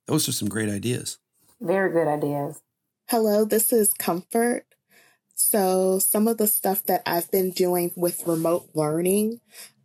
Those 0.07 0.29
are 0.29 0.33
some 0.33 0.49
great 0.49 0.69
ideas. 0.69 1.19
Very 1.61 1.93
good 1.93 2.09
ideas. 2.09 2.63
Hello, 3.09 3.45
this 3.45 3.73
is 3.73 3.93
Comfort. 3.93 4.67
So, 5.43 5.99
some 5.99 6.29
of 6.29 6.37
the 6.37 6.47
stuff 6.47 6.85
that 6.85 7.03
I've 7.07 7.31
been 7.31 7.51
doing 7.51 7.93
with 7.97 8.27
remote 8.27 8.69
learning, 8.75 9.41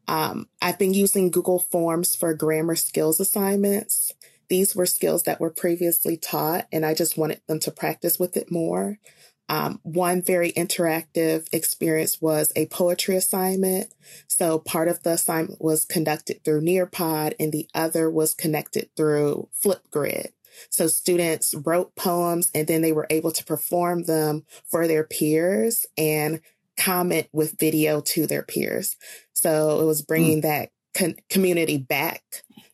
um, 0.06 0.50
I've 0.62 0.78
been 0.78 0.94
using 0.94 1.32
Google 1.32 1.60
Forms 1.60 2.14
for 2.14 2.34
grammar 2.34 2.76
skills 2.76 3.22
assignments. 3.22 4.12
These 4.50 4.76
were 4.76 4.86
skills 4.86 5.24
that 5.24 5.40
were 5.40 5.50
previously 5.50 6.18
taught, 6.18 6.68
and 6.74 6.86
I 6.86 6.94
just 6.94 7.18
wanted 7.18 7.40
them 7.48 7.62
to 7.62 7.72
practice 7.72 8.20
with 8.20 8.36
it 8.36 8.52
more. 8.52 9.00
Um, 9.48 9.80
one 9.84 10.22
very 10.22 10.52
interactive 10.52 11.48
experience 11.54 12.22
was 12.22 12.52
a 12.58 12.66
poetry 12.66 13.16
assignment. 13.16 13.94
So 14.28 14.60
part 14.60 14.90
of 14.90 15.04
the 15.04 15.12
assignment 15.12 15.62
was 15.62 15.86
conducted 15.86 16.44
through 16.44 16.62
Nearpod, 16.62 17.34
and 17.40 17.54
the 17.54 17.70
other 17.74 18.12
was 18.12 18.34
connected 18.34 18.90
through 18.98 19.48
Flipgrid. 19.64 20.32
So 20.70 20.88
students 20.88 21.54
wrote 21.54 21.96
poems 21.96 22.52
and 22.54 22.68
then 22.68 22.82
they 22.82 22.92
were 22.92 23.08
able 23.10 23.32
to 23.32 23.44
perform 23.44 24.04
them 24.04 24.46
for 24.70 24.88
their 24.88 25.04
peers 25.04 25.86
and 25.98 26.42
comment 26.78 27.28
with 27.32 27.60
video 27.60 28.02
to 28.02 28.28
their 28.28 28.44
peers. 28.44 28.96
So 29.34 29.80
it 29.82 29.86
was 29.86 30.02
bringing 30.02 30.40
mm. 30.40 30.44
that 30.44 30.70
con- 30.94 31.16
community 31.30 31.78
back 31.78 32.24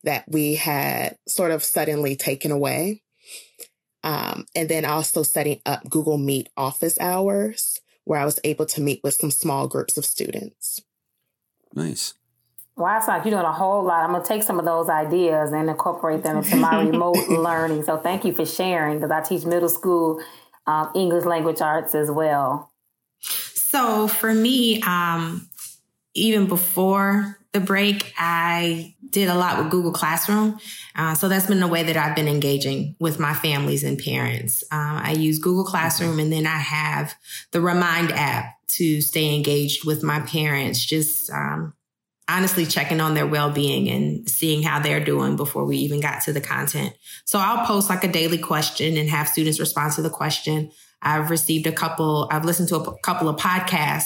that 0.04 0.26
we 0.28 0.56
had 0.56 1.18
sort 1.28 1.52
of 1.52 1.64
suddenly 1.64 2.16
taken 2.16 2.52
away. 2.52 3.04
Um, 4.04 4.48
and 4.56 4.68
then 4.68 4.84
also 4.84 5.22
setting 5.22 5.62
up 5.64 5.88
Google 5.88 6.18
Meet 6.18 6.50
office 6.58 7.00
hours 7.00 7.80
where 8.04 8.20
I 8.20 8.26
was 8.26 8.40
able 8.44 8.66
to 8.68 8.82
meet 8.82 9.02
with 9.04 9.14
some 9.14 9.30
small 9.30 9.68
groups 9.68 9.98
of 9.98 10.06
students. 10.06 10.80
Nice. 11.74 12.16
Well, 12.76 12.98
it's 12.98 13.08
like 13.08 13.26
you're 13.26 13.32
doing 13.32 13.46
a 13.46 13.52
whole 13.52 13.84
lot. 13.84 14.04
I'm 14.04 14.12
going 14.12 14.22
to 14.22 14.28
take 14.28 14.44
some 14.44 14.58
of 14.58 14.66
those 14.66 14.90
ideas 14.90 15.52
and 15.52 15.70
incorporate 15.70 16.24
them 16.24 16.38
into 16.38 16.56
my 16.56 16.82
remote 16.86 17.28
learning. 17.30 17.84
So 17.84 17.98
thank 17.98 18.26
you 18.26 18.34
for 18.34 18.46
sharing 18.46 18.98
because 18.98 19.12
I 19.12 19.22
teach 19.22 19.46
middle 19.46 19.70
school 19.70 20.22
um, 20.68 20.90
English 20.96 21.26
language 21.26 21.62
arts 21.62 21.94
as 21.96 22.10
well. 22.10 22.72
So 23.20 24.08
for 24.08 24.34
me, 24.34 24.82
um, 24.84 25.50
even 26.14 26.48
before 26.48 27.38
the 27.54 27.60
break, 27.60 28.14
I 28.18 28.96
did 29.10 29.28
a 29.30 29.36
lot 29.36 29.58
with 29.58 29.70
Google 29.70 29.92
Classroom. 29.92 30.58
Uh, 30.96 31.14
so 31.16 31.28
that's 31.28 31.48
been 31.48 31.60
the 31.60 31.68
way 31.68 31.84
that 31.84 31.98
I've 31.98 32.16
been 32.16 32.28
engaging 32.28 32.96
with 33.00 33.20
my 33.20 33.34
families 33.34 33.84
and 33.84 34.00
parents. 34.00 34.64
Uh, 34.72 35.02
I 35.04 35.16
use 35.18 35.40
Google 35.40 35.66
Classroom 35.66 36.20
and 36.20 36.32
then 36.32 36.48
I 36.48 36.58
have 36.58 37.14
the 37.52 37.62
Remind 37.62 38.12
app 38.12 38.56
to 38.70 39.02
stay 39.02 39.36
engaged 39.36 39.86
with 39.86 40.02
my 40.02 40.22
parents, 40.22 40.84
just 40.84 41.30
um, 41.30 41.74
honestly 42.32 42.66
checking 42.66 43.02
on 43.02 43.14
their 43.14 43.28
well-being 43.28 43.90
and 43.90 44.30
seeing 44.30 44.64
how 44.64 44.80
they're 44.80 45.04
doing 45.04 45.36
before 45.36 45.66
we 45.66 45.78
even 45.78 46.00
got 46.00 46.22
to 46.24 46.34
the 46.34 46.42
content. 46.42 46.94
So 47.26 47.40
I'll 47.40 47.66
post 47.66 47.90
like 47.90 48.04
a 48.04 48.12
daily 48.12 48.38
question 48.38 48.98
and 48.98 49.10
have 49.10 49.28
students 49.28 49.60
respond 49.60 49.94
to 49.94 50.02
the 50.02 50.10
question. 50.10 50.72
I've 51.02 51.30
received 51.30 51.68
a 51.68 51.72
couple, 51.72 52.30
I've 52.32 52.46
listened 52.46 52.70
to 52.70 52.78
a 52.78 53.00
couple 53.00 53.28
of 53.28 53.36
podcasts 53.38 54.06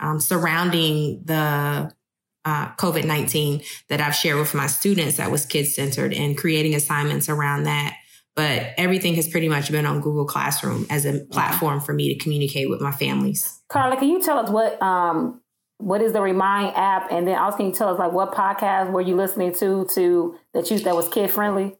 um, 0.00 0.18
surrounding 0.18 1.22
the 1.24 1.92
uh, 2.44 2.74
COVID 2.76 3.04
19 3.04 3.62
that 3.88 4.00
I've 4.00 4.14
shared 4.14 4.38
with 4.38 4.54
my 4.54 4.66
students 4.66 5.18
that 5.18 5.30
was 5.30 5.44
kid 5.46 5.66
centered 5.66 6.14
and 6.14 6.36
creating 6.36 6.74
assignments 6.74 7.28
around 7.28 7.64
that. 7.64 7.94
But 8.34 8.68
everything 8.78 9.16
has 9.16 9.28
pretty 9.28 9.48
much 9.48 9.70
been 9.70 9.84
on 9.84 10.00
Google 10.00 10.24
Classroom 10.24 10.86
as 10.88 11.04
a 11.04 11.20
platform 11.26 11.80
for 11.80 11.92
me 11.92 12.14
to 12.14 12.18
communicate 12.18 12.70
with 12.70 12.80
my 12.80 12.92
families. 12.92 13.60
Carla, 13.68 13.96
can 13.96 14.08
you 14.08 14.22
tell 14.22 14.38
us 14.38 14.48
what 14.48 14.80
um, 14.80 15.39
what 15.80 16.02
is 16.02 16.12
the 16.12 16.20
Remind 16.20 16.76
app, 16.76 17.10
and 17.10 17.26
then 17.26 17.38
also 17.38 17.58
can 17.58 17.66
you 17.66 17.72
tell 17.72 17.88
us 17.88 17.98
like 17.98 18.12
what 18.12 18.32
podcast 18.32 18.92
were 18.92 19.00
you 19.00 19.16
listening 19.16 19.54
to 19.54 19.86
to 19.94 20.36
that 20.54 20.70
you 20.70 20.78
that 20.80 20.94
was 20.94 21.08
kid 21.08 21.30
friendly? 21.30 21.76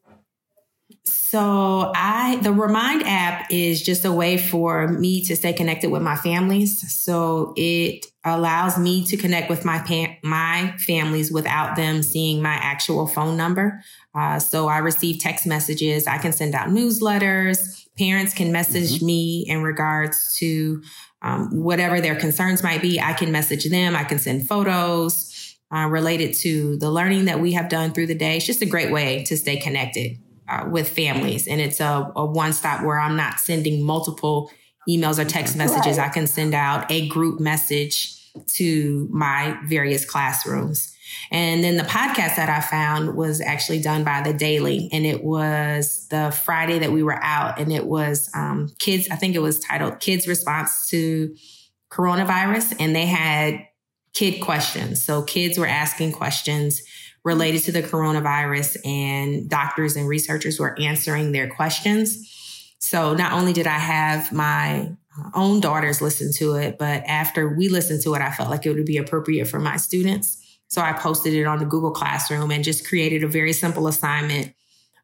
So 1.04 1.92
I 1.94 2.38
the 2.42 2.52
Remind 2.52 3.02
app 3.04 3.50
is 3.50 3.82
just 3.82 4.04
a 4.04 4.12
way 4.12 4.36
for 4.36 4.88
me 4.88 5.24
to 5.24 5.36
stay 5.36 5.52
connected 5.52 5.90
with 5.90 6.02
my 6.02 6.16
families. 6.16 6.92
So 6.92 7.54
it 7.56 8.06
allows 8.24 8.78
me 8.78 9.04
to 9.06 9.16
connect 9.16 9.48
with 9.48 9.64
my 9.64 9.78
pa- 9.78 10.16
my 10.22 10.74
families 10.78 11.32
without 11.32 11.76
them 11.76 12.02
seeing 12.02 12.42
my 12.42 12.54
actual 12.54 13.06
phone 13.06 13.36
number. 13.36 13.82
Uh, 14.14 14.38
so 14.38 14.68
I 14.68 14.78
receive 14.78 15.20
text 15.20 15.46
messages. 15.46 16.06
I 16.06 16.18
can 16.18 16.32
send 16.32 16.54
out 16.54 16.68
newsletters. 16.68 17.86
Parents 17.96 18.34
can 18.34 18.50
message 18.50 18.96
mm-hmm. 18.96 19.06
me 19.06 19.44
in 19.46 19.62
regards 19.62 20.36
to 20.38 20.82
um, 21.22 21.50
whatever 21.62 22.00
their 22.00 22.16
concerns 22.16 22.62
might 22.62 22.82
be. 22.82 23.00
I 23.00 23.12
can 23.12 23.30
message 23.32 23.68
them. 23.68 23.94
I 23.94 24.04
can 24.04 24.18
send 24.18 24.48
photos 24.48 25.56
uh, 25.74 25.86
related 25.86 26.34
to 26.34 26.76
the 26.78 26.90
learning 26.90 27.26
that 27.26 27.40
we 27.40 27.52
have 27.52 27.68
done 27.68 27.92
through 27.92 28.06
the 28.06 28.14
day. 28.14 28.36
It's 28.36 28.46
just 28.46 28.62
a 28.62 28.66
great 28.66 28.90
way 28.90 29.24
to 29.24 29.36
stay 29.36 29.56
connected 29.56 30.18
uh, 30.48 30.68
with 30.68 30.88
families. 30.88 31.46
And 31.46 31.60
it's 31.60 31.80
a, 31.80 32.10
a 32.16 32.24
one 32.24 32.52
stop 32.52 32.84
where 32.84 32.98
I'm 32.98 33.16
not 33.16 33.38
sending 33.38 33.82
multiple 33.82 34.50
emails 34.88 35.18
or 35.18 35.24
text 35.24 35.56
messages. 35.56 35.98
Right. 35.98 36.06
I 36.06 36.12
can 36.12 36.26
send 36.26 36.54
out 36.54 36.90
a 36.90 37.06
group 37.08 37.38
message 37.38 38.16
to 38.46 39.08
my 39.10 39.58
various 39.66 40.04
classrooms. 40.04 40.96
And 41.30 41.62
then 41.62 41.76
the 41.76 41.84
podcast 41.84 42.36
that 42.36 42.48
I 42.48 42.60
found 42.60 43.16
was 43.16 43.40
actually 43.40 43.80
done 43.80 44.04
by 44.04 44.22
the 44.22 44.32
Daily, 44.32 44.88
and 44.92 45.06
it 45.06 45.22
was 45.22 46.06
the 46.08 46.30
Friday 46.44 46.78
that 46.78 46.92
we 46.92 47.02
were 47.02 47.22
out, 47.22 47.58
and 47.58 47.72
it 47.72 47.86
was 47.86 48.30
um, 48.34 48.70
kids. 48.78 49.08
I 49.10 49.16
think 49.16 49.34
it 49.34 49.40
was 49.40 49.60
titled 49.60 50.00
"Kids 50.00 50.26
Response 50.26 50.88
to 50.88 51.34
Coronavirus," 51.90 52.76
and 52.80 52.94
they 52.94 53.06
had 53.06 53.66
kid 54.12 54.40
questions. 54.40 55.04
So 55.04 55.22
kids 55.22 55.56
were 55.58 55.66
asking 55.66 56.12
questions 56.12 56.82
related 57.24 57.62
to 57.64 57.72
the 57.72 57.82
coronavirus, 57.82 58.84
and 58.84 59.48
doctors 59.48 59.96
and 59.96 60.08
researchers 60.08 60.58
were 60.58 60.78
answering 60.80 61.32
their 61.32 61.48
questions. 61.48 62.26
So 62.78 63.14
not 63.14 63.32
only 63.32 63.52
did 63.52 63.66
I 63.66 63.78
have 63.78 64.32
my 64.32 64.90
own 65.34 65.60
daughters 65.60 66.00
listen 66.00 66.32
to 66.34 66.54
it, 66.54 66.78
but 66.78 67.02
after 67.06 67.48
we 67.48 67.68
listened 67.68 68.02
to 68.02 68.14
it, 68.14 68.22
I 68.22 68.30
felt 68.30 68.50
like 68.50 68.64
it 68.64 68.74
would 68.74 68.86
be 68.86 68.96
appropriate 68.96 69.46
for 69.46 69.58
my 69.58 69.76
students. 69.76 70.39
So 70.70 70.80
I 70.80 70.92
posted 70.92 71.34
it 71.34 71.44
on 71.44 71.58
the 71.58 71.64
Google 71.64 71.90
Classroom 71.90 72.50
and 72.52 72.62
just 72.62 72.86
created 72.86 73.24
a 73.24 73.28
very 73.28 73.52
simple 73.52 73.88
assignment 73.88 74.54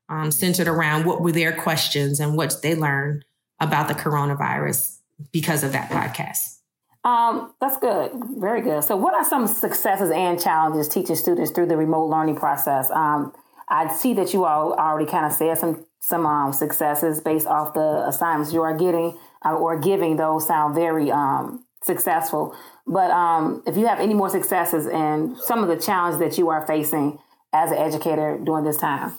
um, 0.08 0.30
centered 0.30 0.68
around 0.68 1.04
what 1.04 1.20
were 1.20 1.32
their 1.32 1.52
questions 1.52 2.20
and 2.20 2.36
what 2.36 2.62
they 2.62 2.76
learned 2.76 3.24
about 3.60 3.88
the 3.88 3.94
coronavirus 3.94 4.98
because 5.32 5.64
of 5.64 5.72
that 5.72 5.90
podcast. 5.90 6.58
Um, 7.04 7.52
that's 7.60 7.76
good. 7.78 8.12
Very 8.36 8.62
good. 8.62 8.84
So, 8.84 8.96
what 8.96 9.14
are 9.14 9.24
some 9.24 9.46
successes 9.46 10.10
and 10.10 10.40
challenges 10.40 10.88
teaching 10.88 11.16
students 11.16 11.50
through 11.50 11.66
the 11.66 11.76
remote 11.76 12.06
learning 12.06 12.36
process? 12.36 12.90
Um, 12.90 13.32
I 13.68 13.92
see 13.92 14.14
that 14.14 14.32
you 14.32 14.44
all 14.44 14.72
already 14.72 15.10
kind 15.10 15.26
of 15.26 15.32
said 15.32 15.58
some 15.58 15.84
some 16.00 16.26
um, 16.26 16.52
successes 16.52 17.20
based 17.20 17.46
off 17.46 17.74
the 17.74 18.04
assignments 18.06 18.52
you 18.52 18.62
are 18.62 18.76
getting 18.76 19.18
uh, 19.44 19.54
or 19.54 19.78
giving. 19.78 20.16
Those 20.16 20.46
sound 20.46 20.74
very 20.74 21.10
um, 21.10 21.64
successful. 21.82 22.56
But 22.86 23.10
um, 23.10 23.62
if 23.66 23.76
you 23.76 23.86
have 23.86 24.00
any 24.00 24.14
more 24.14 24.30
successes 24.30 24.86
and 24.86 25.36
some 25.38 25.62
of 25.62 25.68
the 25.68 25.76
challenges 25.76 26.20
that 26.20 26.38
you 26.38 26.50
are 26.50 26.66
facing 26.66 27.18
as 27.52 27.72
an 27.72 27.78
educator 27.78 28.38
during 28.42 28.64
this 28.64 28.76
time. 28.76 29.14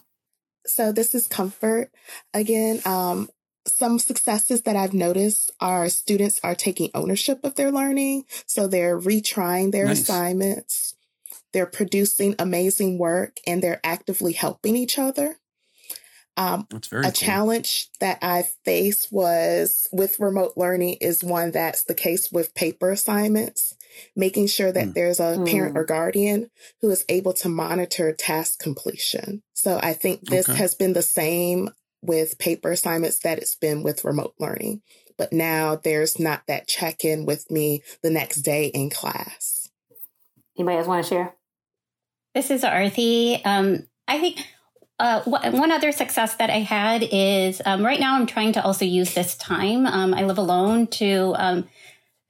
So 0.66 0.92
this 0.92 1.16
is 1.16 1.28
comfort 1.28 1.92
again. 2.34 2.82
Um, 2.86 3.30
some 3.66 4.00
successes 4.00 4.62
that 4.62 4.76
I've 4.76 4.94
noticed 4.94 5.52
are 5.60 5.90
students 5.90 6.40
are 6.44 6.56
taking 6.56 6.90
ownership 6.94 7.44
of 7.44 7.56
their 7.56 7.72
learning. 7.72 8.24
So 8.46 8.68
they're 8.68 9.00
retrying 9.00 9.72
their 9.72 9.86
nice. 9.86 10.02
assignments. 10.02 10.96
They're 11.54 11.66
producing 11.66 12.36
amazing 12.40 12.98
work 12.98 13.38
and 13.46 13.62
they're 13.62 13.82
actively 13.84 14.34
helping 14.34 14.76
each 14.76 14.98
other. 14.98 15.38
Um, 16.38 16.68
a 16.72 16.80
cool. 16.80 17.12
challenge 17.12 17.90
that 18.00 18.20
I 18.22 18.44
faced 18.64 19.12
was 19.12 19.88
with 19.92 20.20
remote 20.20 20.54
learning 20.56 20.98
is 21.02 21.24
one 21.24 21.50
that's 21.50 21.84
the 21.84 21.96
case 21.96 22.32
with 22.32 22.54
paper 22.54 22.92
assignments, 22.92 23.76
making 24.16 24.46
sure 24.46 24.72
that 24.72 24.90
mm. 24.90 24.94
there's 24.94 25.20
a 25.20 25.38
mm. 25.38 25.50
parent 25.50 25.76
or 25.76 25.84
guardian 25.84 26.52
who 26.82 26.92
is 26.92 27.04
able 27.10 27.34
to 27.34 27.50
monitor 27.50 28.14
task 28.14 28.60
completion. 28.60 29.42
So 29.54 29.80
I 29.82 29.94
think 29.94 30.30
this 30.30 30.48
okay. 30.48 30.60
has 30.60 30.76
been 30.76 30.94
the 30.94 31.02
same 31.02 31.72
with 32.04 32.38
paper 32.38 32.72
assignments 32.72 33.18
that 33.20 33.40
it's 33.40 33.56
been 33.56 33.82
with 33.82 34.06
remote 34.06 34.36
learning. 34.40 34.84
But 35.18 35.34
now 35.34 35.76
there's 35.76 36.20
not 36.20 36.44
that 36.48 36.68
check 36.68 37.04
in 37.04 37.26
with 37.26 37.50
me 37.50 37.82
the 38.04 38.12
next 38.12 38.44
day 38.44 38.68
in 38.68 38.92
class. 38.92 39.70
Anybody 40.56 40.78
else 40.78 40.88
want 40.88 41.04
to 41.04 41.10
share? 41.10 41.36
This 42.36 42.52
is 42.52 42.62
Arthi. 42.62 43.42
Um, 43.44 43.88
I 44.08 44.20
think 44.20 44.46
uh, 45.00 45.22
one 45.24 45.72
other 45.72 45.92
success 45.92 46.36
that 46.36 46.50
I 46.50 46.60
had 46.60 47.08
is 47.12 47.62
um, 47.66 47.86
right 47.86 48.00
now 48.00 48.16
I'm 48.16 48.26
trying 48.26 48.54
to 48.54 48.64
also 48.64 48.84
use 48.84 49.14
this 49.14 49.36
time. 49.36 49.86
Um, 49.86 50.14
I 50.14 50.24
live 50.24 50.40
alone 50.40 50.88
to 50.88 51.36
um, 51.38 51.68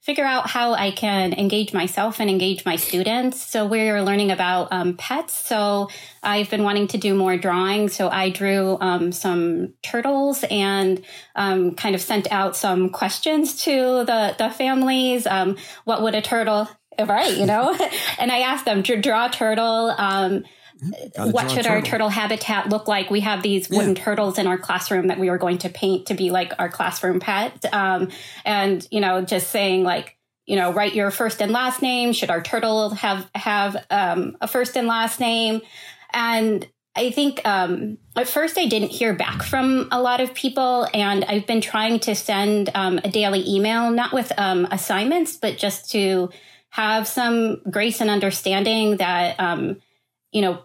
figure 0.02 0.24
out 0.24 0.50
how 0.50 0.74
I 0.74 0.90
can 0.90 1.32
engage 1.32 1.72
myself 1.72 2.20
and 2.20 2.28
engage 2.28 2.66
my 2.66 2.76
students. 2.76 3.42
So 3.42 3.64
we're 3.64 4.02
learning 4.02 4.30
about 4.30 4.68
um, 4.70 4.98
pets. 4.98 5.32
So 5.32 5.88
I've 6.22 6.50
been 6.50 6.62
wanting 6.62 6.88
to 6.88 6.98
do 6.98 7.14
more 7.14 7.38
drawing. 7.38 7.88
So 7.88 8.10
I 8.10 8.28
drew 8.28 8.76
um, 8.82 9.12
some 9.12 9.72
turtles 9.82 10.44
and 10.50 11.02
um, 11.36 11.74
kind 11.74 11.94
of 11.94 12.02
sent 12.02 12.30
out 12.30 12.54
some 12.54 12.90
questions 12.90 13.62
to 13.64 14.04
the 14.04 14.34
the 14.38 14.50
families. 14.50 15.26
What 15.84 16.02
would 16.02 16.14
a 16.14 16.22
turtle? 16.22 16.68
Right, 16.98 17.36
you 17.36 17.46
know, 17.46 17.78
and 18.18 18.32
I 18.32 18.40
asked 18.40 18.64
them 18.64 18.82
to 18.82 19.00
draw 19.00 19.26
a 19.26 19.30
turtle 19.30 19.94
what 21.16 21.50
should 21.50 21.66
our 21.66 21.82
turtle 21.82 22.08
habitat 22.08 22.68
look 22.68 22.86
like? 22.86 23.10
We 23.10 23.20
have 23.20 23.42
these 23.42 23.68
wooden 23.68 23.96
yeah. 23.96 24.02
turtles 24.02 24.38
in 24.38 24.46
our 24.46 24.58
classroom 24.58 25.08
that 25.08 25.18
we 25.18 25.28
are 25.28 25.38
going 25.38 25.58
to 25.58 25.68
paint 25.68 26.06
to 26.06 26.14
be 26.14 26.30
like 26.30 26.52
our 26.58 26.68
classroom 26.68 27.20
pet. 27.20 27.64
Um, 27.72 28.10
and, 28.44 28.86
you 28.90 29.00
know, 29.00 29.22
just 29.22 29.50
saying 29.50 29.82
like, 29.82 30.16
you 30.46 30.56
know, 30.56 30.72
write 30.72 30.94
your 30.94 31.10
first 31.10 31.42
and 31.42 31.52
last 31.52 31.82
name. 31.82 32.12
Should 32.12 32.30
our 32.30 32.40
turtle 32.40 32.90
have, 32.90 33.28
have, 33.34 33.84
um, 33.90 34.36
a 34.40 34.46
first 34.46 34.76
and 34.76 34.86
last 34.86 35.20
name? 35.20 35.62
And 36.12 36.66
I 36.96 37.10
think, 37.10 37.40
um, 37.44 37.98
at 38.16 38.28
first 38.28 38.56
I 38.56 38.66
didn't 38.66 38.90
hear 38.90 39.14
back 39.14 39.42
from 39.42 39.88
a 39.90 40.00
lot 40.00 40.20
of 40.20 40.32
people 40.32 40.88
and 40.94 41.24
I've 41.24 41.46
been 41.46 41.60
trying 41.60 42.00
to 42.00 42.14
send, 42.14 42.70
um, 42.74 42.98
a 42.98 43.10
daily 43.10 43.44
email, 43.48 43.90
not 43.90 44.12
with, 44.12 44.32
um, 44.38 44.66
assignments, 44.70 45.36
but 45.36 45.58
just 45.58 45.90
to 45.90 46.30
have 46.70 47.08
some 47.08 47.60
grace 47.70 48.00
and 48.00 48.10
understanding 48.10 48.98
that, 48.98 49.38
um, 49.40 49.76
you 50.32 50.42
know, 50.42 50.62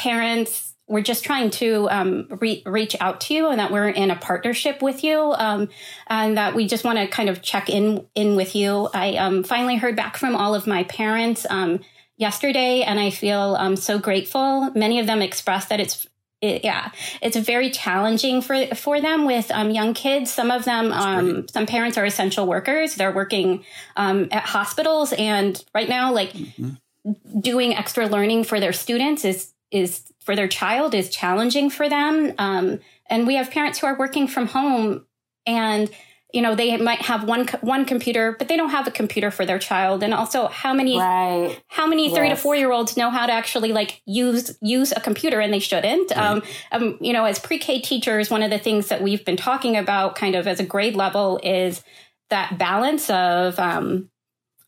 parents, 0.00 0.74
we're 0.88 1.02
just 1.02 1.24
trying 1.24 1.50
to 1.50 1.88
um, 1.90 2.26
re- 2.40 2.62
reach 2.66 2.96
out 3.00 3.20
to 3.20 3.34
you 3.34 3.48
and 3.48 3.60
that 3.60 3.70
we're 3.70 3.88
in 3.88 4.10
a 4.10 4.16
partnership 4.16 4.82
with 4.82 5.04
you 5.04 5.18
um, 5.18 5.68
and 6.08 6.36
that 6.36 6.54
we 6.54 6.66
just 6.66 6.84
want 6.84 6.98
to 6.98 7.06
kind 7.06 7.28
of 7.28 7.42
check 7.42 7.68
in 7.68 8.06
in 8.14 8.34
with 8.34 8.56
you. 8.56 8.88
I 8.92 9.14
um, 9.16 9.44
finally 9.44 9.76
heard 9.76 9.94
back 9.94 10.16
from 10.16 10.34
all 10.34 10.54
of 10.54 10.66
my 10.66 10.82
parents 10.84 11.46
um, 11.48 11.80
yesterday 12.16 12.82
and 12.82 12.98
I 12.98 13.10
feel 13.10 13.56
um, 13.56 13.76
so 13.76 13.98
grateful. 13.98 14.70
Many 14.74 14.98
of 14.98 15.06
them 15.06 15.22
expressed 15.22 15.68
that 15.68 15.80
it's 15.80 16.08
it, 16.40 16.64
yeah, 16.64 16.90
it's 17.20 17.36
very 17.36 17.70
challenging 17.70 18.40
for 18.40 18.66
for 18.74 19.00
them 19.00 19.26
with 19.26 19.50
um, 19.50 19.70
young 19.70 19.92
kids. 19.92 20.32
Some 20.32 20.50
of 20.50 20.64
them, 20.64 20.90
um, 20.90 21.46
some 21.48 21.66
parents 21.66 21.98
are 21.98 22.04
essential 22.06 22.46
workers. 22.46 22.94
They're 22.94 23.12
working 23.12 23.62
um, 23.94 24.28
at 24.32 24.44
hospitals, 24.44 25.12
and 25.12 25.62
right 25.74 25.88
now, 25.88 26.14
like 26.14 26.32
mm-hmm. 26.32 27.40
doing 27.40 27.74
extra 27.74 28.06
learning 28.06 28.44
for 28.44 28.58
their 28.58 28.72
students 28.72 29.26
is 29.26 29.52
is 29.70 30.12
for 30.20 30.36
their 30.36 30.48
child 30.48 30.94
is 30.94 31.08
challenging 31.08 31.70
for 31.70 31.88
them. 31.88 32.32
Um, 32.38 32.80
and 33.06 33.26
we 33.26 33.34
have 33.36 33.50
parents 33.50 33.78
who 33.78 33.86
are 33.86 33.98
working 33.98 34.28
from 34.28 34.46
home 34.46 35.06
and 35.46 35.90
you 36.32 36.42
know 36.42 36.54
they 36.54 36.76
might 36.76 37.02
have 37.02 37.24
one 37.24 37.46
one 37.60 37.84
computer 37.84 38.36
but 38.38 38.48
they 38.48 38.56
don't 38.56 38.70
have 38.70 38.86
a 38.86 38.90
computer 38.90 39.30
for 39.30 39.44
their 39.44 39.58
child 39.58 40.02
and 40.02 40.14
also 40.14 40.46
how 40.46 40.72
many 40.72 40.98
right. 40.98 41.60
how 41.68 41.86
many 41.86 42.08
yes. 42.08 42.16
3 42.16 42.28
to 42.28 42.36
4 42.36 42.56
year 42.56 42.70
olds 42.70 42.96
know 42.96 43.10
how 43.10 43.26
to 43.26 43.32
actually 43.32 43.72
like 43.72 44.02
use 44.06 44.56
use 44.60 44.92
a 44.92 45.00
computer 45.00 45.40
and 45.40 45.52
they 45.52 45.58
shouldn't 45.58 46.10
right. 46.10 46.18
um, 46.18 46.42
um, 46.72 46.98
you 47.00 47.12
know 47.12 47.24
as 47.24 47.38
pre-k 47.38 47.80
teachers 47.80 48.30
one 48.30 48.42
of 48.42 48.50
the 48.50 48.58
things 48.58 48.88
that 48.88 49.02
we've 49.02 49.24
been 49.24 49.36
talking 49.36 49.76
about 49.76 50.14
kind 50.14 50.34
of 50.34 50.46
as 50.46 50.60
a 50.60 50.64
grade 50.64 50.94
level 50.94 51.40
is 51.42 51.82
that 52.28 52.58
balance 52.58 53.10
of 53.10 53.58
um, 53.58 54.09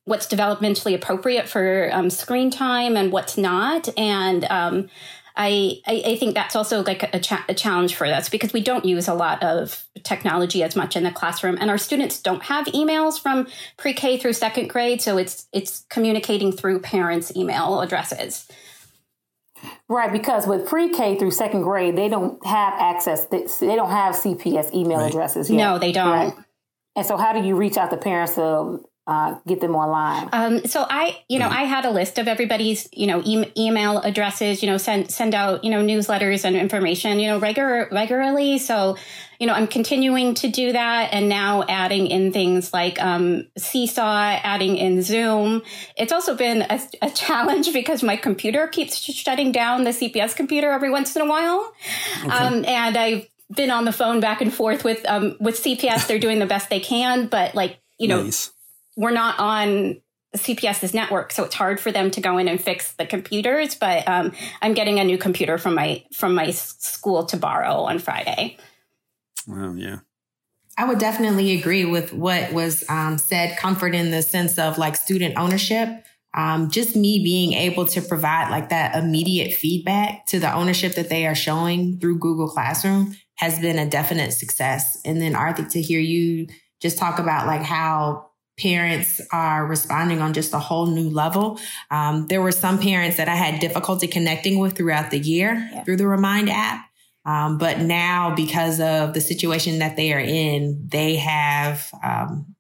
what's 0.05 0.27
developmentally 0.27 0.95
appropriate 0.95 1.49
for 1.49 1.91
um, 1.93 2.11
screen 2.11 2.51
time 2.51 2.97
and 2.97 3.13
what's 3.13 3.37
not. 3.37 3.89
And 3.97 4.45
um, 4.47 4.89
I, 5.37 5.81
I, 5.87 6.03
I 6.07 6.17
think 6.17 6.35
that's 6.35 6.57
also 6.57 6.83
like 6.83 7.15
a, 7.15 7.21
cha- 7.21 7.45
a, 7.49 7.55
challenge 7.55 7.95
for 7.95 8.07
us 8.07 8.29
because 8.29 8.53
we 8.53 8.61
don't 8.61 8.85
use 8.85 9.09
a 9.09 9.15
lot 9.15 9.43
of 9.43 9.85
technology 10.03 10.63
as 10.63 10.77
much 10.77 10.97
in 10.97 11.05
the 11.05 11.11
classroom, 11.11 11.57
and 11.59 11.71
our 11.71 11.79
students 11.79 12.21
don't 12.21 12.43
have 12.43 12.67
emails 12.67 13.19
from 13.21 13.47
pre-K 13.79 14.19
through 14.19 14.35
second 14.35 14.69
grade, 14.69 15.01
so 15.01 15.17
it's 15.17 15.47
it's 15.53 15.87
communicating 15.89 16.53
through 16.53 16.81
parents' 16.81 17.35
email 17.35 17.81
addresses. 17.81 18.47
Right, 19.89 20.13
because 20.13 20.47
with 20.47 20.67
pre-K 20.67 21.19
through 21.19 21.31
second 21.31 21.63
grade, 21.63 21.97
they 21.97 22.09
don't 22.09 22.45
have 22.45 22.75
access. 22.79 23.27
They, 23.27 23.47
they 23.61 23.77
don't 23.77 23.91
have 23.91 24.17
CPS 24.17 24.75
email 24.75 24.99
right. 24.99 25.09
addresses 25.09 25.49
yet. 25.49 25.57
No, 25.57 25.79
they 25.79 25.93
don't. 25.93 26.11
Right? 26.11 26.35
And 26.95 27.07
so, 27.07 27.17
how 27.17 27.33
do 27.33 27.47
you 27.47 27.57
reach 27.57 27.79
out 27.79 27.91
to 27.91 27.97
parents 27.97 28.35
to 28.35 28.81
uh, 29.13 29.39
get 29.47 29.61
them 29.61 29.77
online? 29.77 30.29
Um, 30.33 30.65
so 30.65 30.87
I, 30.89 31.23
you 31.29 31.39
know, 31.39 31.49
I 31.49 31.65
had 31.65 31.85
a 31.85 31.91
list 31.91 32.19
of 32.19 32.27
everybody's, 32.27 32.89
you 32.93 33.07
know, 33.07 33.23
e- 33.25 33.53
email 33.57 33.99
addresses, 33.99 34.63
you 34.63 34.71
know, 34.71 34.79
send, 34.79 35.11
send 35.11 35.35
out, 35.35 35.65
you 35.65 35.71
know, 35.71 35.83
newsletters 35.83 36.45
and 36.45 36.57
information, 36.57 37.21
you 37.21 37.29
know, 37.29 37.39
regular, 37.39 37.89
regularly. 37.93 38.59
So, 38.59 38.97
you 39.39 39.47
know, 39.47 39.53
I'm 39.53 39.67
continuing 39.67 40.35
to 40.35 40.49
do 40.49 40.73
that 40.73 41.13
and 41.13 41.29
now 41.29 41.65
adding 41.69 42.07
in 42.07 42.33
things 42.33 42.73
like, 42.73 43.01
um, 43.03 43.47
Seesaw, 43.59 44.41
adding 44.43 44.77
in 44.77 45.03
Zoom. 45.03 45.63
It's 45.97 46.13
also 46.13 46.35
been 46.35 46.63
a, 46.63 46.81
a 47.03 47.11
challenge 47.11 47.73
because 47.81 48.03
my 48.03 48.17
computer 48.17 48.67
keeps 48.67 48.99
shutting 48.99 49.53
down 49.53 49.85
the 49.85 49.91
CPS 49.91 50.35
computer 50.35 50.71
every 50.71 50.91
once 50.91 51.15
in 51.15 51.23
a 51.23 51.27
while. 51.27 51.73
Okay. 52.25 52.31
Um, 52.31 52.65
and 52.65 52.97
I've 52.97 53.29
been 53.55 53.71
on 53.71 53.85
the 53.85 53.93
phone 53.93 54.21
back 54.21 54.41
and 54.41 54.53
forth 54.53 54.85
with, 54.85 55.05
um, 55.07 55.37
with 55.39 55.63
CPS. 55.63 56.07
They're 56.07 56.19
doing 56.19 56.39
the 56.39 56.47
best 56.47 56.71
they 56.71 56.81
can, 56.81 57.27
but 57.27 57.55
like, 57.55 57.79
you 57.99 58.09
know, 58.09 58.23
nice 58.23 58.53
we're 58.97 59.11
not 59.11 59.39
on 59.39 60.01
CPS's 60.37 60.95
network, 60.95 61.33
so 61.33 61.45
it's 61.45 61.55
hard 61.55 61.79
for 61.79 61.93
them 61.93 62.11
to 62.11 62.21
go 62.21 62.39
in 62.39 62.49
and 62.49 62.61
fix 62.61 62.93
the 62.93 63.05
computers. 63.05 63.75
But 63.75 64.09
um, 64.09 64.33
I'm 64.63 64.75
getting 64.75 64.99
a 64.99 65.05
new 65.05 65.19
computer 65.19 65.59
from 65.59 65.75
my 65.75 66.05
from 66.13 66.35
my 66.35 66.51
school 66.51 67.27
to 67.27 67.37
borrow 67.37 67.83
on 67.83 67.99
Friday. 67.99 68.57
Well, 69.47 69.77
yeah. 69.77 69.99
I 70.79 70.87
would 70.87 70.99
definitely 70.99 71.59
agree 71.59 71.85
with 71.85 72.15
what 72.15 72.53
was 72.53 72.83
um, 72.89 73.19
said. 73.19 73.59
Comfort 73.59 73.95
in 73.95 74.11
the 74.11 74.23
sense 74.23 74.59
of 74.59 74.79
like 74.79 74.97
student 74.97 75.37
ownership. 75.37 76.05
Um, 76.35 76.71
just 76.71 76.97
me 76.97 77.23
being 77.23 77.53
able 77.53 77.85
to 77.89 78.01
provide 78.01 78.51
like 78.51 78.71
that 78.71 78.97
immediate 78.97 79.53
feedback 79.53 80.25
to 80.27 80.41
the 80.41 80.51
ownership 80.51 80.95
that 80.95 81.11
they 81.11 81.27
are 81.27 81.35
showing 81.35 81.99
through 81.99 82.21
Google 82.21 82.49
Classroom 82.49 83.15
has 83.35 83.59
been 83.59 83.79
a 83.79 83.89
definite 83.89 84.33
success. 84.33 84.99
And 85.05 85.21
then 85.21 85.35
Arthi, 85.35 85.71
to 85.73 85.83
hear 85.83 86.01
you 86.01 86.47
just 86.81 86.97
talk 86.97 87.19
about 87.19 87.47
like 87.47 87.61
how 87.61 88.31
parents 88.59 89.21
are 89.33 89.67
responding 89.67 90.21
on 90.21 90.33
just 90.33 90.53
a 90.53 90.59
whole 90.59 90.87
new 90.87 91.11
level. 91.11 91.59
Um, 91.91 92.27
there 92.29 92.43
were 92.43 92.53
some 92.53 92.79
parents 92.79 93.17
that 93.17 93.29
I 93.29 93.35
had 93.35 93.61
difficulty 93.61 94.07
connecting 94.07 94.59
with 94.59 94.77
throughout 94.77 95.11
the 95.11 95.19
year 95.19 95.55
yeah. 95.73 95.85
through 95.85 95.97
the 95.97 96.07
Remind 96.07 96.51
app. 96.51 96.87
Um, 97.25 97.59
but 97.59 97.79
now, 97.79 98.35
because 98.35 98.81
of 98.81 99.15
the 99.15 99.21
situation 99.21 99.79
that 99.79 99.97
they 99.97 100.13
are 100.13 100.21
in, 100.21 100.89
they 100.89 101.17
have 101.17 101.89
um, 102.03 102.55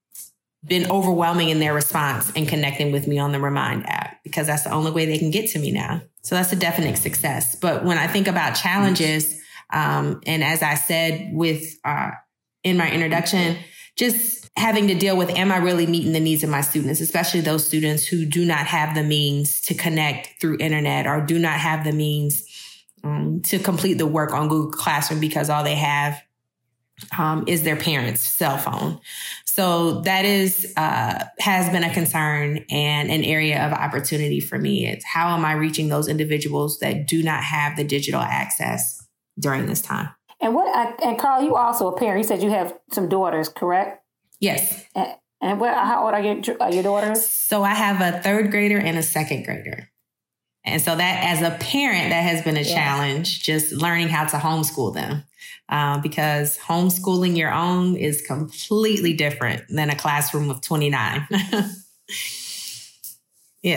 been 0.64 0.90
overwhelming 0.90 1.48
in 1.48 1.58
their 1.58 1.74
response 1.74 2.32
and 2.36 2.48
connecting 2.48 2.92
with 2.92 3.06
me 3.06 3.18
on 3.18 3.32
the 3.32 3.40
Remind 3.40 3.86
app 3.88 4.22
because 4.22 4.46
that's 4.46 4.62
the 4.62 4.72
only 4.72 4.92
way 4.92 5.04
they 5.04 5.18
can 5.18 5.30
get 5.30 5.50
to 5.50 5.58
me 5.58 5.72
now. 5.72 6.00
So 6.22 6.36
that's 6.36 6.52
a 6.52 6.56
definite 6.56 6.96
success. 6.96 7.56
But 7.56 7.84
when 7.84 7.98
I 7.98 8.06
think 8.06 8.28
about 8.28 8.54
challenges, 8.54 9.40
um, 9.72 10.20
and 10.26 10.44
as 10.44 10.62
I 10.62 10.76
said 10.76 11.30
with 11.32 11.64
uh, 11.84 12.12
in 12.62 12.76
my 12.76 12.90
introduction, 12.90 13.56
just 13.96 14.41
having 14.56 14.88
to 14.88 14.94
deal 14.94 15.16
with 15.16 15.30
am 15.30 15.50
I 15.50 15.56
really 15.56 15.86
meeting 15.86 16.12
the 16.12 16.20
needs 16.20 16.42
of 16.42 16.50
my 16.50 16.60
students, 16.60 17.00
especially 17.00 17.40
those 17.40 17.66
students 17.66 18.06
who 18.06 18.24
do 18.24 18.44
not 18.44 18.66
have 18.66 18.94
the 18.94 19.02
means 19.02 19.60
to 19.62 19.74
connect 19.74 20.40
through 20.40 20.58
internet 20.60 21.06
or 21.06 21.20
do 21.20 21.38
not 21.38 21.58
have 21.58 21.84
the 21.84 21.92
means 21.92 22.44
um, 23.04 23.40
to 23.42 23.58
complete 23.58 23.94
the 23.94 24.06
work 24.06 24.32
on 24.32 24.48
Google 24.48 24.70
Classroom 24.70 25.20
because 25.20 25.50
all 25.50 25.64
they 25.64 25.74
have 25.74 26.22
um, 27.18 27.44
is 27.46 27.62
their 27.62 27.76
parents' 27.76 28.20
cell 28.20 28.58
phone. 28.58 29.00
So 29.44 30.00
that 30.02 30.24
is 30.24 30.72
uh, 30.76 31.24
has 31.40 31.68
been 31.70 31.84
a 31.84 31.92
concern 31.92 32.64
and 32.70 33.10
an 33.10 33.24
area 33.24 33.66
of 33.66 33.72
opportunity 33.72 34.40
for 34.40 34.58
me. 34.58 34.86
It's 34.86 35.04
how 35.04 35.34
am 35.36 35.44
I 35.44 35.52
reaching 35.52 35.88
those 35.88 36.08
individuals 36.08 36.78
that 36.78 37.06
do 37.06 37.22
not 37.22 37.42
have 37.42 37.76
the 37.76 37.84
digital 37.84 38.20
access 38.20 39.06
during 39.38 39.66
this 39.66 39.82
time? 39.82 40.10
And 40.40 40.54
what? 40.54 40.74
I, 40.74 40.94
And 41.04 41.18
Carl, 41.18 41.42
you 41.42 41.54
also 41.54 41.88
a 41.88 41.98
parent. 41.98 42.18
You 42.18 42.24
said 42.24 42.42
you 42.42 42.50
have 42.50 42.76
some 42.92 43.08
daughters, 43.08 43.48
correct? 43.48 44.01
Yes. 44.42 44.84
And, 44.94 45.14
and 45.40 45.60
what? 45.60 45.72
How 45.72 46.04
old 46.04 46.12
are 46.12 46.20
your, 46.20 46.42
are 46.60 46.72
your 46.72 46.82
daughters? 46.82 47.24
So 47.24 47.62
I 47.62 47.74
have 47.74 48.00
a 48.00 48.20
third 48.20 48.50
grader 48.50 48.78
and 48.78 48.98
a 48.98 49.02
second 49.02 49.44
grader. 49.44 49.88
And 50.64 50.82
so 50.82 50.94
that 50.94 51.24
as 51.24 51.42
a 51.42 51.56
parent, 51.58 52.10
that 52.10 52.22
has 52.22 52.42
been 52.42 52.56
a 52.56 52.60
yeah. 52.60 52.74
challenge, 52.74 53.42
just 53.42 53.72
learning 53.72 54.08
how 54.08 54.26
to 54.26 54.36
homeschool 54.36 54.94
them. 54.94 55.24
Uh, 55.68 55.98
because 55.98 56.58
homeschooling 56.58 57.36
your 57.36 57.52
own 57.52 57.96
is 57.96 58.20
completely 58.20 59.14
different 59.14 59.62
than 59.68 59.88
a 59.88 59.96
classroom 59.96 60.50
of 60.50 60.60
29. 60.60 61.26
yes. 61.30 61.86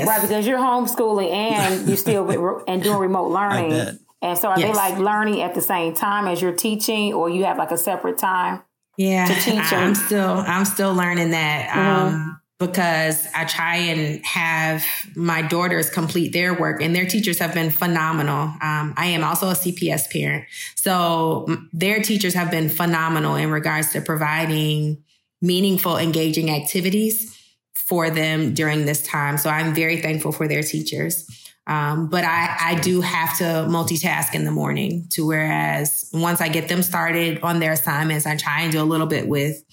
Right, 0.06 0.22
because 0.22 0.46
you're 0.46 0.60
homeschooling 0.60 1.32
and 1.32 1.88
you're 1.88 1.96
still 1.96 2.64
and 2.68 2.84
doing 2.84 2.98
remote 2.98 3.32
learning. 3.32 3.98
And 4.22 4.38
so 4.38 4.50
are 4.50 4.60
yes. 4.60 4.68
they 4.68 4.76
like 4.76 4.98
learning 4.98 5.42
at 5.42 5.56
the 5.56 5.62
same 5.62 5.94
time 5.94 6.28
as 6.28 6.42
you're 6.42 6.52
teaching 6.52 7.14
or 7.14 7.30
you 7.30 7.46
have 7.46 7.58
like 7.58 7.72
a 7.72 7.78
separate 7.78 8.18
time? 8.18 8.62
Yeah. 8.98 9.26
To 9.26 9.34
teach 9.34 9.70
them? 9.70 9.84
I'm 9.84 9.96
still 9.96 10.44
I'm 10.46 10.66
still 10.66 10.94
learning 10.94 11.32
that. 11.32 11.70
Mm-hmm. 11.70 12.16
Um, 12.16 12.42
because 12.58 13.28
I 13.36 13.44
try 13.44 13.76
and 13.76 14.26
have 14.26 14.86
my 15.14 15.42
daughters 15.42 15.90
complete 15.90 16.32
their 16.32 16.58
work, 16.58 16.82
and 16.82 16.96
their 16.96 17.06
teachers 17.06 17.38
have 17.40 17.54
been 17.54 17.70
phenomenal. 17.70 18.44
Um, 18.62 18.94
I 18.96 19.08
am 19.08 19.26
also 19.26 19.50
a 19.50 19.54
CPS 19.54 20.10
parent, 20.10 20.46
so 20.76 21.48
their 21.74 22.02
teachers 22.02 22.34
have 22.34 22.50
been 22.52 22.70
phenomenal 22.70 23.36
in 23.36 23.52
regards 23.52 23.92
to 23.92 24.02
providing 24.02 25.04
meaningful, 25.42 25.98
engaging 25.98 26.50
activities 26.50 27.38
for 27.74 28.10
them 28.10 28.54
during 28.54 28.86
this 28.86 29.04
time. 29.04 29.38
So 29.38 29.50
I'm 29.50 29.76
very 29.76 30.02
thankful 30.02 30.32
for 30.32 30.48
their 30.48 30.64
teachers. 30.64 31.30
Um, 31.68 32.08
but 32.10 32.24
I, 32.24 32.56
I 32.60 32.76
do 32.76 33.02
have 33.02 33.38
to 33.40 33.44
multitask 33.44 34.36
in 34.36 34.46
the 34.46 34.52
morning 34.52 35.08
to 35.12 35.26
whereas 35.26 36.10
once 36.14 36.40
I 36.40 36.48
get 36.48 36.70
them 36.70 36.84
started 36.84 37.40
on 37.42 37.60
their 37.60 37.72
assignments, 37.72 38.28
I 38.28 38.38
try 38.38 38.62
and 38.62 38.72
do 38.72 38.82
a 38.82 38.84
little 38.86 39.08
bit 39.08 39.28
with 39.28 39.64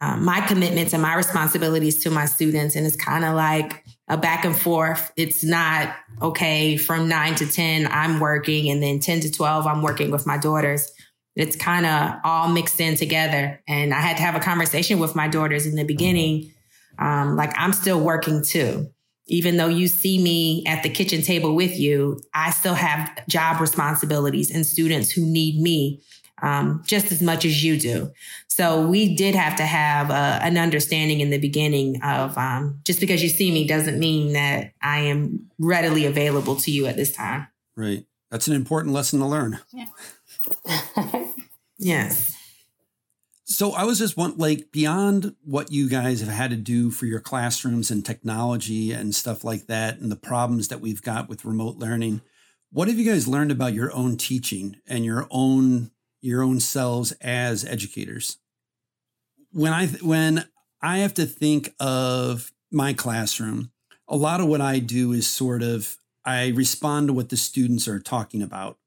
um, 0.00 0.24
my 0.24 0.40
commitments 0.42 0.92
and 0.92 1.02
my 1.02 1.14
responsibilities 1.14 2.02
to 2.04 2.10
my 2.10 2.26
students. 2.26 2.76
And 2.76 2.86
it's 2.86 2.96
kind 2.96 3.24
of 3.24 3.34
like 3.34 3.84
a 4.08 4.16
back 4.16 4.44
and 4.44 4.56
forth. 4.56 5.12
It's 5.16 5.42
not 5.42 5.94
okay 6.22 6.76
from 6.76 7.08
nine 7.08 7.34
to 7.36 7.46
10, 7.46 7.88
I'm 7.90 8.20
working, 8.20 8.70
and 8.70 8.82
then 8.82 9.00
10 9.00 9.20
to 9.20 9.32
12, 9.32 9.66
I'm 9.66 9.82
working 9.82 10.10
with 10.10 10.26
my 10.26 10.38
daughters. 10.38 10.92
It's 11.34 11.56
kind 11.56 11.86
of 11.86 12.20
all 12.24 12.48
mixed 12.48 12.80
in 12.80 12.94
together. 12.96 13.60
And 13.66 13.92
I 13.92 14.00
had 14.00 14.16
to 14.18 14.22
have 14.22 14.36
a 14.36 14.40
conversation 14.40 15.00
with 15.00 15.16
my 15.16 15.28
daughters 15.28 15.66
in 15.66 15.74
the 15.74 15.84
beginning. 15.84 16.52
Um, 16.98 17.36
like, 17.36 17.52
I'm 17.56 17.72
still 17.72 18.00
working 18.00 18.42
too. 18.42 18.90
Even 19.28 19.56
though 19.56 19.68
you 19.68 19.88
see 19.88 20.22
me 20.22 20.64
at 20.66 20.82
the 20.82 20.88
kitchen 20.88 21.22
table 21.22 21.54
with 21.54 21.78
you, 21.78 22.20
I 22.32 22.50
still 22.50 22.74
have 22.74 23.10
job 23.28 23.60
responsibilities 23.60 24.54
and 24.54 24.64
students 24.64 25.10
who 25.10 25.26
need 25.26 25.60
me 25.60 26.00
um, 26.42 26.82
just 26.86 27.10
as 27.12 27.22
much 27.22 27.44
as 27.44 27.64
you 27.64 27.78
do. 27.78 28.12
So 28.48 28.86
we 28.86 29.14
did 29.14 29.34
have 29.34 29.56
to 29.56 29.64
have 29.64 30.10
a, 30.10 30.44
an 30.44 30.58
understanding 30.58 31.20
in 31.20 31.30
the 31.30 31.38
beginning 31.38 32.02
of 32.02 32.36
um, 32.36 32.80
just 32.84 33.00
because 33.00 33.22
you 33.22 33.28
see 33.28 33.50
me 33.50 33.66
doesn't 33.66 33.98
mean 33.98 34.32
that 34.34 34.72
I 34.82 35.00
am 35.00 35.50
readily 35.58 36.06
available 36.06 36.56
to 36.56 36.70
you 36.70 36.86
at 36.86 36.96
this 36.96 37.12
time. 37.12 37.48
Right. 37.74 38.04
That's 38.30 38.48
an 38.48 38.54
important 38.54 38.94
lesson 38.94 39.20
to 39.20 39.26
learn. 39.26 39.60
Yeah. 39.72 39.86
yes. 41.78 42.35
So 43.48 43.72
I 43.72 43.84
was 43.84 43.98
just 43.98 44.16
want 44.16 44.38
like 44.38 44.72
beyond 44.72 45.34
what 45.44 45.70
you 45.70 45.88
guys 45.88 46.20
have 46.20 46.28
had 46.28 46.50
to 46.50 46.56
do 46.56 46.90
for 46.90 47.06
your 47.06 47.20
classrooms 47.20 47.90
and 47.90 48.04
technology 48.04 48.92
and 48.92 49.14
stuff 49.14 49.44
like 49.44 49.68
that 49.68 49.98
and 49.98 50.10
the 50.10 50.16
problems 50.16 50.68
that 50.68 50.80
we've 50.80 51.00
got 51.00 51.28
with 51.28 51.44
remote 51.44 51.76
learning, 51.76 52.22
what 52.72 52.88
have 52.88 52.98
you 52.98 53.08
guys 53.08 53.28
learned 53.28 53.52
about 53.52 53.72
your 53.72 53.94
own 53.94 54.16
teaching 54.16 54.76
and 54.86 55.04
your 55.04 55.28
own 55.30 55.92
your 56.26 56.42
own 56.42 56.58
selves 56.58 57.12
as 57.20 57.64
educators. 57.64 58.38
When 59.52 59.72
I 59.72 59.86
when 59.86 60.46
I 60.82 60.98
have 60.98 61.14
to 61.14 61.26
think 61.26 61.72
of 61.78 62.52
my 62.70 62.92
classroom, 62.92 63.70
a 64.08 64.16
lot 64.16 64.40
of 64.40 64.48
what 64.48 64.60
I 64.60 64.80
do 64.80 65.12
is 65.12 65.26
sort 65.26 65.62
of 65.62 65.96
I 66.24 66.48
respond 66.48 67.06
to 67.08 67.12
what 67.12 67.28
the 67.28 67.36
students 67.36 67.86
are 67.86 68.00
talking 68.00 68.42
about. 68.42 68.78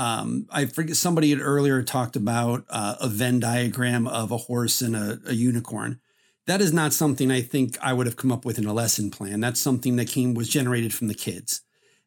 Um, 0.00 0.46
I 0.48 0.64
forget 0.64 0.96
somebody 0.96 1.28
had 1.28 1.42
earlier 1.42 1.82
talked 1.82 2.16
about 2.16 2.64
uh, 2.70 2.94
a 3.02 3.06
Venn 3.06 3.38
diagram 3.38 4.06
of 4.08 4.30
a 4.30 4.38
horse 4.38 4.80
and 4.80 4.96
a, 4.96 5.20
a 5.26 5.34
unicorn. 5.34 6.00
That 6.46 6.62
is 6.62 6.72
not 6.72 6.94
something 6.94 7.30
I 7.30 7.42
think 7.42 7.76
I 7.82 7.92
would 7.92 8.06
have 8.06 8.16
come 8.16 8.32
up 8.32 8.46
with 8.46 8.58
in 8.58 8.64
a 8.64 8.72
lesson 8.72 9.10
plan. 9.10 9.40
That's 9.40 9.60
something 9.60 9.96
that 9.96 10.08
came 10.08 10.32
was 10.32 10.48
generated 10.48 10.94
from 10.94 11.08
the 11.08 11.14
kids, 11.14 11.60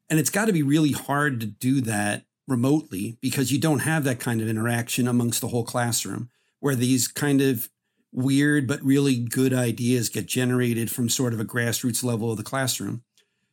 and 0.10 0.20
it's 0.20 0.32
got 0.32 0.46
to 0.46 0.54
be 0.54 0.64
really 0.64 0.94
hard 0.94 1.40
to 1.42 1.46
do 1.46 1.82
that 1.82 2.26
remotely 2.48 3.20
because 3.22 3.52
you 3.52 3.60
don't 3.60 3.80
have 3.80 4.06
that 4.06 4.20
kind 4.20 4.42
of 4.42 4.50
interaction 4.50 5.08
amongst 5.08 5.42
the 5.42 5.50
whole 5.50 5.64
classroom 5.64 6.32
where 6.62 6.76
these 6.76 7.08
kind 7.08 7.42
of 7.42 7.70
weird 8.12 8.68
but 8.68 8.82
really 8.82 9.20
good 9.20 9.54
ideas 9.54 10.10
get 10.10 10.26
generated 10.26 10.90
from 10.90 11.10
sort 11.10 11.32
of 11.32 11.40
a 11.40 11.46
grassroots 11.46 12.04
level 12.04 12.32
of 12.32 12.38
the 12.38 12.44
classroom. 12.44 13.04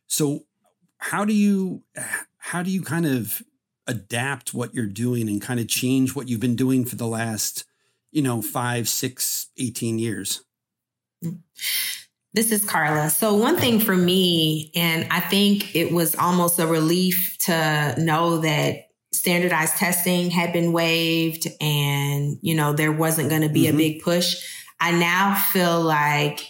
So 0.07 0.45
how 0.97 1.25
do 1.25 1.33
you 1.33 1.83
how 2.37 2.63
do 2.63 2.71
you 2.71 2.81
kind 2.81 3.05
of 3.05 3.43
adapt 3.91 4.53
what 4.53 4.73
you're 4.73 4.85
doing 4.85 5.29
and 5.29 5.41
kind 5.41 5.59
of 5.59 5.67
change 5.67 6.15
what 6.15 6.27
you've 6.27 6.39
been 6.39 6.55
doing 6.55 6.85
for 6.85 6.95
the 6.95 7.07
last, 7.07 7.65
you 8.11 8.21
know, 8.21 8.41
five, 8.41 8.89
six, 8.89 9.47
18 9.57 9.99
years? 9.99 10.43
This 12.33 12.51
is 12.51 12.63
Carla. 12.63 13.09
So, 13.09 13.35
one 13.35 13.57
thing 13.57 13.79
for 13.79 13.95
me, 13.95 14.71
and 14.73 15.05
I 15.11 15.19
think 15.19 15.75
it 15.75 15.91
was 15.91 16.15
almost 16.15 16.59
a 16.59 16.65
relief 16.65 17.37
to 17.41 17.95
know 17.97 18.37
that 18.39 18.87
standardized 19.11 19.75
testing 19.75 20.31
had 20.31 20.53
been 20.53 20.71
waived 20.71 21.47
and, 21.59 22.37
you 22.41 22.55
know, 22.55 22.73
there 22.73 22.91
wasn't 22.91 23.29
going 23.29 23.41
to 23.41 23.49
be 23.49 23.65
mm-hmm. 23.65 23.75
a 23.75 23.77
big 23.77 24.01
push. 24.01 24.47
I 24.79 24.91
now 24.91 25.35
feel 25.35 25.81
like 25.81 26.47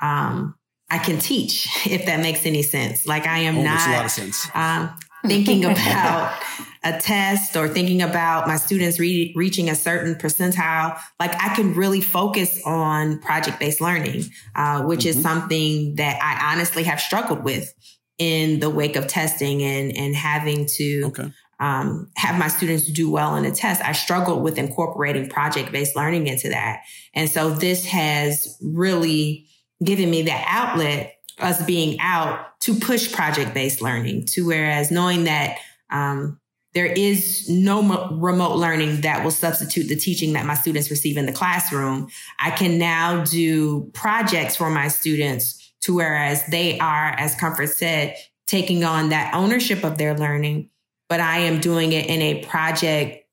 um, 0.00 0.54
I 0.90 0.98
can 0.98 1.18
teach, 1.18 1.66
if 1.86 2.06
that 2.06 2.20
makes 2.20 2.44
any 2.44 2.62
sense. 2.62 3.06
Like, 3.06 3.26
I 3.26 3.38
am 3.38 3.58
oh, 3.58 3.62
not. 3.62 3.74
Makes 3.74 3.86
a 3.86 3.90
lot 3.90 4.04
of 4.04 4.10
sense. 4.10 4.48
Um, 4.54 4.98
thinking 5.26 5.64
about 5.72 6.38
a 6.84 6.98
test 6.98 7.56
or 7.56 7.68
thinking 7.68 8.02
about 8.02 8.46
my 8.46 8.56
students 8.56 8.98
re- 8.98 9.32
reaching 9.36 9.70
a 9.70 9.74
certain 9.74 10.14
percentile, 10.14 10.98
like 11.20 11.32
I 11.34 11.54
can 11.54 11.74
really 11.74 12.00
focus 12.00 12.60
on 12.64 13.20
project 13.20 13.60
based 13.60 13.80
learning, 13.80 14.24
uh, 14.56 14.82
which 14.82 15.00
mm-hmm. 15.00 15.18
is 15.18 15.22
something 15.22 15.94
that 15.96 16.18
I 16.20 16.52
honestly 16.52 16.82
have 16.84 17.00
struggled 17.00 17.44
with 17.44 17.72
in 18.18 18.60
the 18.60 18.70
wake 18.70 18.96
of 18.96 19.06
testing 19.06 19.62
and 19.62 19.96
and 19.96 20.14
having 20.14 20.66
to. 20.76 21.02
Okay. 21.06 21.32
Um, 21.60 22.10
have 22.16 22.36
my 22.40 22.48
students 22.48 22.90
do 22.90 23.08
well 23.08 23.36
in 23.36 23.44
a 23.44 23.52
test. 23.52 23.80
I 23.84 23.92
struggled 23.92 24.42
with 24.42 24.58
incorporating 24.58 25.28
project 25.28 25.70
based 25.70 25.94
learning 25.94 26.26
into 26.26 26.48
that. 26.48 26.80
And 27.14 27.30
so 27.30 27.50
this 27.50 27.86
has 27.86 28.58
really 28.60 29.46
given 29.84 30.10
me 30.10 30.22
that 30.22 30.44
outlet 30.48 31.14
us 31.38 31.64
being 31.64 32.00
out 32.00 32.58
to 32.62 32.74
push 32.74 33.12
project 33.12 33.54
based 33.54 33.80
learning 33.80 34.26
to 34.32 34.44
whereas 34.44 34.90
knowing 34.90 35.22
that 35.24 35.58
um, 35.90 36.40
there 36.74 36.86
is 36.86 37.48
no 37.48 37.82
mo- 37.82 38.08
remote 38.12 38.56
learning 38.56 39.02
that 39.02 39.22
will 39.22 39.30
substitute 39.30 39.88
the 39.88 39.96
teaching 39.96 40.32
that 40.32 40.46
my 40.46 40.54
students 40.54 40.90
receive 40.90 41.16
in 41.16 41.26
the 41.26 41.32
classroom. 41.32 42.08
I 42.38 42.50
can 42.50 42.78
now 42.78 43.24
do 43.24 43.90
projects 43.92 44.56
for 44.56 44.70
my 44.70 44.88
students 44.88 45.72
to 45.82 45.94
whereas 45.94 46.44
they 46.46 46.78
are, 46.78 47.14
as 47.18 47.34
Comfort 47.34 47.68
said, 47.68 48.16
taking 48.46 48.84
on 48.84 49.10
that 49.10 49.34
ownership 49.34 49.84
of 49.84 49.98
their 49.98 50.16
learning, 50.16 50.70
but 51.08 51.20
I 51.20 51.38
am 51.38 51.60
doing 51.60 51.92
it 51.92 52.06
in 52.06 52.22
a 52.22 52.44
project 52.44 53.26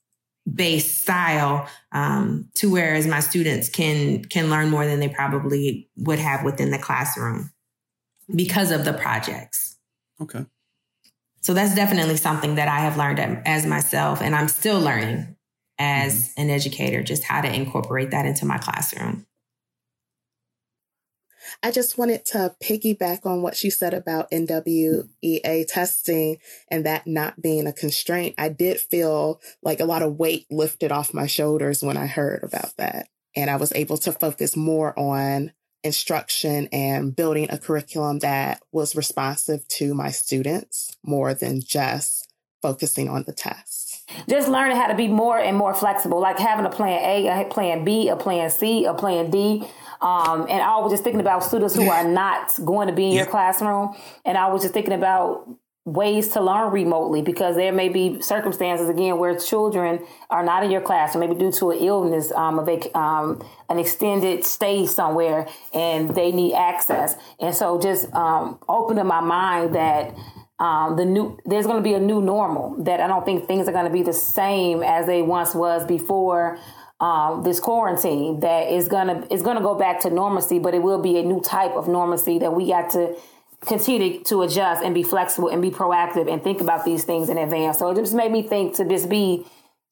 based 0.51 1.03
style 1.03 1.67
um, 1.91 2.49
to 2.55 2.71
whereas 2.71 3.05
my 3.05 3.19
students 3.19 3.69
can 3.69 4.23
can 4.25 4.49
learn 4.49 4.69
more 4.69 4.85
than 4.85 4.99
they 4.99 5.09
probably 5.09 5.89
would 5.97 6.19
have 6.19 6.43
within 6.43 6.71
the 6.71 6.79
classroom 6.79 7.51
because 8.35 8.71
of 8.71 8.85
the 8.85 8.93
projects. 8.93 9.77
Okay. 10.21 10.45
So 11.41 11.53
that's 11.53 11.75
definitely 11.75 12.17
something 12.17 12.55
that 12.55 12.67
I 12.67 12.79
have 12.79 12.97
learned 12.97 13.19
as 13.45 13.65
myself, 13.65 14.21
and 14.21 14.35
I'm 14.35 14.47
still 14.47 14.79
learning 14.79 15.35
as 15.77 16.29
mm-hmm. 16.29 16.41
an 16.41 16.49
educator 16.49 17.01
just 17.01 17.23
how 17.23 17.41
to 17.41 17.53
incorporate 17.53 18.11
that 18.11 18.25
into 18.25 18.45
my 18.45 18.57
classroom. 18.57 19.25
I 21.63 21.71
just 21.71 21.97
wanted 21.97 22.25
to 22.27 22.55
piggyback 22.61 23.25
on 23.25 23.41
what 23.41 23.55
she 23.55 23.69
said 23.69 23.93
about 23.93 24.31
NWEA 24.31 25.65
testing 25.67 26.37
and 26.69 26.85
that 26.85 27.07
not 27.07 27.41
being 27.41 27.67
a 27.67 27.73
constraint. 27.73 28.35
I 28.37 28.49
did 28.49 28.79
feel 28.79 29.41
like 29.63 29.79
a 29.79 29.85
lot 29.85 30.01
of 30.01 30.17
weight 30.17 30.45
lifted 30.49 30.91
off 30.91 31.13
my 31.13 31.27
shoulders 31.27 31.81
when 31.83 31.97
I 31.97 32.05
heard 32.05 32.43
about 32.43 32.77
that. 32.77 33.07
And 33.35 33.49
I 33.49 33.57
was 33.57 33.73
able 33.73 33.97
to 33.97 34.11
focus 34.11 34.55
more 34.55 34.97
on 34.97 35.51
instruction 35.83 36.67
and 36.71 37.15
building 37.15 37.47
a 37.49 37.57
curriculum 37.57 38.19
that 38.19 38.61
was 38.71 38.95
responsive 38.95 39.67
to 39.67 39.93
my 39.93 40.11
students 40.11 40.97
more 41.03 41.33
than 41.33 41.61
just 41.61 42.27
focusing 42.61 43.07
on 43.09 43.23
the 43.23 43.33
test. 43.33 44.09
Just 44.27 44.49
learning 44.49 44.75
how 44.75 44.87
to 44.87 44.95
be 44.95 45.07
more 45.07 45.39
and 45.39 45.55
more 45.55 45.73
flexible, 45.73 46.19
like 46.19 46.39
having 46.39 46.65
a 46.65 46.69
plan 46.69 46.99
A, 47.03 47.41
a 47.41 47.45
plan 47.45 47.85
B, 47.85 48.09
a 48.09 48.15
plan 48.15 48.49
C, 48.49 48.85
a 48.85 48.93
plan 48.93 49.29
D. 49.29 49.65
Um, 50.01 50.47
and 50.49 50.61
I 50.61 50.77
was 50.79 50.91
just 50.91 51.03
thinking 51.03 51.21
about 51.21 51.43
students 51.43 51.75
who 51.75 51.89
are 51.89 52.03
not 52.07 52.53
going 52.65 52.87
to 52.87 52.93
be 52.93 53.07
in 53.07 53.11
your 53.13 53.25
classroom. 53.25 53.95
And 54.25 54.37
I 54.37 54.47
was 54.47 54.61
just 54.61 54.73
thinking 54.73 54.93
about 54.93 55.47
ways 55.85 56.29
to 56.29 56.41
learn 56.41 56.71
remotely 56.71 57.21
because 57.21 57.55
there 57.55 57.71
may 57.71 57.89
be 57.89 58.21
circumstances 58.21 58.89
again 58.89 59.17
where 59.17 59.37
children 59.37 60.05
are 60.29 60.43
not 60.43 60.63
in 60.63 60.71
your 60.71 60.81
classroom, 60.81 61.27
maybe 61.27 61.39
due 61.39 61.51
to 61.51 61.71
an 61.71 61.79
illness, 61.79 62.31
um, 62.33 62.59
a 62.59 62.63
vac- 62.63 62.95
um, 62.95 63.43
an 63.69 63.79
extended 63.79 64.45
stay 64.45 64.85
somewhere, 64.85 65.47
and 65.73 66.13
they 66.15 66.31
need 66.31 66.53
access. 66.53 67.15
And 67.39 67.55
so, 67.55 67.79
just 67.79 68.13
um, 68.13 68.59
opening 68.67 69.05
my 69.05 69.21
mind 69.21 69.75
that. 69.75 70.15
Um, 70.61 70.97
the 70.97 71.05
new 71.05 71.39
there's 71.45 71.65
going 71.65 71.77
to 71.77 71.81
be 71.81 71.93
a 71.93 72.01
new 72.01 72.21
normal 72.21 72.83
that 72.83 72.99
I 72.99 73.07
don't 73.07 73.23
think 73.23 73.47
things 73.47 73.69
are 73.69 73.71
going 73.71 73.85
to 73.85 73.91
be 73.93 74.03
the 74.03 74.11
same 74.11 74.83
as 74.83 75.05
they 75.05 75.21
once 75.21 75.55
was 75.55 75.85
before 75.85 76.59
um, 76.99 77.43
this 77.43 77.61
quarantine. 77.61 78.41
That 78.41 78.69
is 78.69 78.89
gonna 78.89 79.25
is 79.31 79.41
going 79.41 79.55
to 79.55 79.63
go 79.63 79.75
back 79.75 80.01
to 80.01 80.09
normalcy, 80.09 80.59
but 80.59 80.73
it 80.73 80.83
will 80.83 81.01
be 81.01 81.17
a 81.17 81.23
new 81.23 81.39
type 81.39 81.71
of 81.71 81.87
normalcy 81.87 82.39
that 82.39 82.53
we 82.53 82.67
got 82.67 82.89
to 82.89 83.15
continue 83.61 84.23
to 84.23 84.41
adjust 84.41 84.83
and 84.83 84.93
be 84.93 85.03
flexible 85.03 85.49
and 85.49 85.61
be 85.61 85.71
proactive 85.71 86.31
and 86.31 86.43
think 86.43 86.61
about 86.61 86.85
these 86.85 87.03
things 87.03 87.29
in 87.29 87.37
advance. 87.37 87.79
So 87.79 87.89
it 87.89 87.95
just 87.95 88.13
made 88.13 88.31
me 88.31 88.41
think 88.41 88.75
to 88.75 88.85
just 88.85 89.09
be 89.09 89.45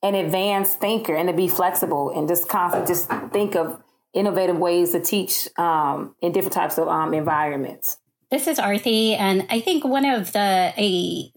an 0.03 0.15
advanced 0.15 0.79
thinker 0.79 1.15
and 1.15 1.27
to 1.27 1.33
be 1.33 1.47
flexible 1.47 2.11
and 2.11 2.27
just 2.27 2.47
constantly 2.47 2.87
just 2.87 3.09
think 3.31 3.55
of 3.55 3.81
innovative 4.13 4.57
ways 4.57 4.91
to 4.91 5.01
teach 5.01 5.47
um, 5.57 6.15
in 6.21 6.31
different 6.31 6.53
types 6.53 6.77
of 6.77 6.87
um, 6.87 7.13
environments. 7.13 7.97
This 8.29 8.47
is 8.47 8.57
Arthi, 8.57 9.17
and 9.17 9.45
I 9.49 9.61
think 9.61 9.85
one 9.85 10.05
of 10.05 10.33
the 10.33 10.73
a, 10.77 11.31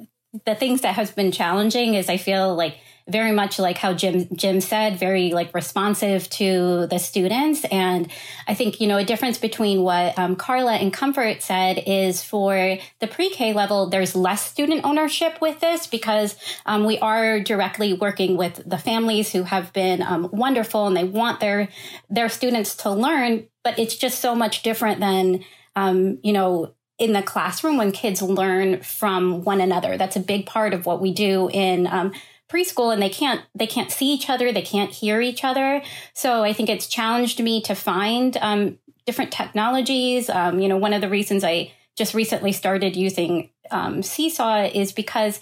the 0.45 0.55
things 0.55 0.81
that 0.81 0.95
has 0.95 1.11
been 1.13 1.31
challenging 1.31 1.95
is 1.95 2.09
I 2.09 2.17
feel 2.17 2.55
like 2.55 2.79
very 3.11 3.33
much 3.33 3.59
like 3.59 3.79
how 3.79 3.93
Jim 3.93 4.29
Jim 4.35 4.61
said, 4.61 4.99
very 4.99 5.33
like 5.33 5.55
responsive 5.55 6.29
to 6.31 6.87
the 6.87 6.99
students. 6.99 7.65
And 7.71 8.11
I 8.47 8.55
think 8.55 8.81
you 8.81 8.87
know 8.87 8.97
a 8.97 9.05
difference 9.05 9.39
between 9.39 9.83
what 9.83 10.19
um, 10.19 10.37
Carla 10.37 10.75
and 10.75 10.93
Comfort 10.93 11.43
said 11.43 11.83
is 11.87 12.23
for 12.23 12.79
the 13.01 13.07
pre-K 13.07 13.53
level, 13.53 13.89
there's 13.89 14.15
less 14.15 14.43
student 14.43 14.85
ownership 14.85 15.41
with 15.41 15.61
this 15.61 15.87
because 15.87 16.37
um, 16.67 16.85
we 16.85 16.99
are 16.99 17.41
directly 17.41 17.93
working 17.93 18.37
with 18.37 18.63
the 18.69 18.79
families 18.79 19.33
who 19.33 19.43
have 19.43 19.73
been 19.73 20.03
um, 20.03 20.29
wonderful 20.33 20.87
and 20.87 20.97
they 20.97 21.05
want 21.05 21.41
their 21.41 21.69
their 22.09 22.29
students 22.29 22.77
to 22.77 22.91
learn. 22.91 23.47
But 23.63 23.79
it's 23.79 23.97
just 23.97 24.21
so 24.21 24.35
much 24.35 24.63
different 24.63 25.01
than 25.01 25.45
um, 25.77 26.19
you 26.23 26.33
know 26.33 26.75
in 27.01 27.15
the 27.15 27.23
classroom 27.23 27.79
when 27.79 27.91
kids 27.91 28.21
learn 28.21 28.83
from 28.83 29.43
one 29.43 29.61
another. 29.63 29.97
That's 29.97 30.17
a 30.17 30.21
big 30.21 30.45
part 30.45 30.75
of 30.75 30.85
what 30.85 31.01
we 31.01 31.13
do 31.13 31.49
in 31.51 31.87
um, 31.87 32.13
preschool 32.51 32.93
and 32.93 33.01
they 33.01 33.09
can't 33.09 33.43
they 33.55 33.67
can't 33.67 33.91
see 33.91 34.13
each 34.13 34.29
other 34.29 34.53
they 34.53 34.63
can't 34.63 34.91
hear 34.91 35.21
each 35.21 35.45
other. 35.45 35.83
So 36.15 36.43
i 36.43 36.53
think 36.53 36.69
it's 36.69 36.87
challenged 36.87 37.41
me 37.41 37.63
to 37.63 37.75
find 37.75 38.37
um, 38.41 38.79
different 39.07 39.33
technologies. 39.33 40.29
Um, 40.29 40.59
you 40.61 40.69
know 40.69 40.77
one 40.77 40.93
of 40.93 41.01
the 41.01 41.09
reasons 41.09 41.45
i 41.45 41.73
just 41.97 42.15
recently 42.15 42.53
started 42.53 42.97
using 42.97 43.51
um, 43.71 44.03
seesaw 44.03 44.65
is 44.65 44.93
because 44.93 45.41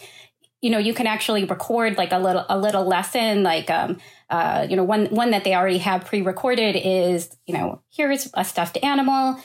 you 0.61 0.71
know 0.71 0.79
you 0.79 0.93
can 0.93 1.07
actually 1.07 1.45
record 1.45 1.97
like 1.97 2.13
a 2.13 2.19
little 2.19 2.45
a 2.49 2.59
little 2.59 2.85
lesson 2.85 3.43
like 3.43 3.71
um, 3.71 3.99
uh, 4.31 4.67
you 4.69 4.77
know 4.77 4.85
one 4.85 5.07
one 5.07 5.31
that 5.31 5.45
they 5.45 5.55
already 5.55 5.79
have 5.79 6.05
pre-recorded 6.05 6.75
is 6.77 7.37
you 7.47 7.55
know 7.55 7.81
here's 7.91 8.29
a 8.35 8.45
stuffed 8.45 8.77
animal 8.83 9.39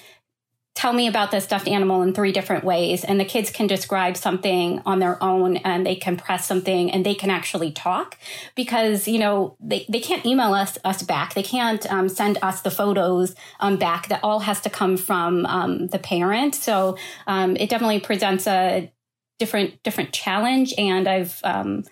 tell 0.76 0.92
me 0.92 1.08
about 1.08 1.30
the 1.30 1.40
stuffed 1.40 1.68
animal 1.68 2.02
in 2.02 2.14
three 2.14 2.32
different 2.32 2.64
ways 2.64 3.04
and 3.04 3.20
the 3.20 3.26
kids 3.26 3.52
can 3.52 3.68
describe 3.68 4.18
something 4.18 4.82
on 4.86 5.00
their 5.00 5.22
own 5.22 5.58
and 5.58 5.86
they 5.86 5.96
can 5.96 6.18
press 6.18 6.48
something 6.48 6.92
and 6.92 7.06
they 7.06 7.14
can 7.14 7.30
actually 7.30 7.72
talk 7.72 8.18
because 8.56 9.08
you 9.08 9.20
know 9.20 9.56
they, 9.60 9.86
they 9.88 10.00
can't 10.00 10.26
email 10.26 10.54
us 10.54 10.78
us 10.84 11.04
back. 11.04 11.36
They 11.36 11.44
can't 11.44 11.90
um, 11.92 12.10
send 12.10 12.40
us 12.42 12.62
the 12.62 12.72
photos 12.72 13.36
um, 13.60 13.78
back. 13.78 14.08
That 14.08 14.22
all 14.24 14.40
has 14.40 14.62
to 14.62 14.70
come 14.70 14.98
from 14.98 15.46
um, 15.46 15.88
the 15.88 16.00
parent. 16.00 16.56
So 16.56 16.98
um, 17.28 17.56
it 17.56 17.70
definitely 17.70 18.00
presents 18.00 18.48
a 18.48 18.92
different 19.40 19.82
different 19.84 20.14
challenge 20.14 20.74
and 20.78 21.08
i've 21.08 21.42
um, 21.44 21.84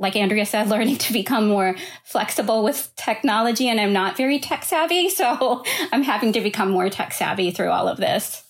like 0.00 0.16
Andrea 0.16 0.44
said, 0.44 0.68
learning 0.74 0.96
to 0.96 1.12
become 1.12 1.46
more 1.46 1.76
flexible 2.04 2.64
with 2.64 2.90
technology. 2.96 3.68
And 3.68 3.80
I'm 3.80 3.92
not 3.92 4.16
very 4.16 4.40
tech 4.40 4.64
savvy. 4.64 5.08
So 5.20 5.62
I'm 5.92 6.02
having 6.02 6.32
to 6.32 6.40
become 6.40 6.70
more 6.70 6.88
tech 6.88 7.12
savvy 7.12 7.50
through 7.50 7.68
all 7.68 7.86
of 7.86 7.98
this. 7.98 8.42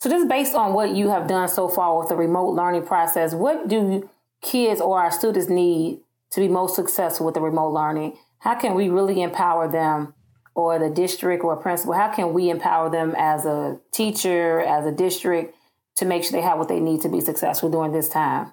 So, 0.00 0.10
just 0.10 0.28
based 0.28 0.56
on 0.56 0.72
what 0.72 0.96
you 0.96 1.10
have 1.10 1.28
done 1.28 1.48
so 1.48 1.68
far 1.68 1.96
with 1.96 2.08
the 2.08 2.16
remote 2.16 2.50
learning 2.56 2.86
process, 2.86 3.34
what 3.34 3.68
do 3.68 4.10
kids 4.40 4.80
or 4.80 4.98
our 4.98 5.12
students 5.12 5.48
need 5.48 6.00
to 6.32 6.40
be 6.40 6.48
most 6.48 6.74
successful 6.74 7.24
with 7.24 7.36
the 7.36 7.40
remote 7.40 7.70
learning? 7.70 8.18
How 8.40 8.56
can 8.56 8.74
we 8.74 8.88
really 8.88 9.22
empower 9.22 9.70
them 9.70 10.14
or 10.56 10.80
the 10.80 10.90
district 10.90 11.44
or 11.44 11.56
principal? 11.56 11.92
How 11.92 12.08
can 12.12 12.32
we 12.32 12.50
empower 12.50 12.90
them 12.90 13.14
as 13.16 13.46
a 13.46 13.78
teacher, 13.92 14.60
as 14.60 14.84
a 14.86 14.92
district 14.92 15.54
to 15.96 16.04
make 16.04 16.24
sure 16.24 16.32
they 16.32 16.40
have 16.40 16.58
what 16.58 16.68
they 16.68 16.80
need 16.80 17.02
to 17.02 17.08
be 17.08 17.20
successful 17.20 17.70
during 17.70 17.92
this 17.92 18.08
time? 18.08 18.52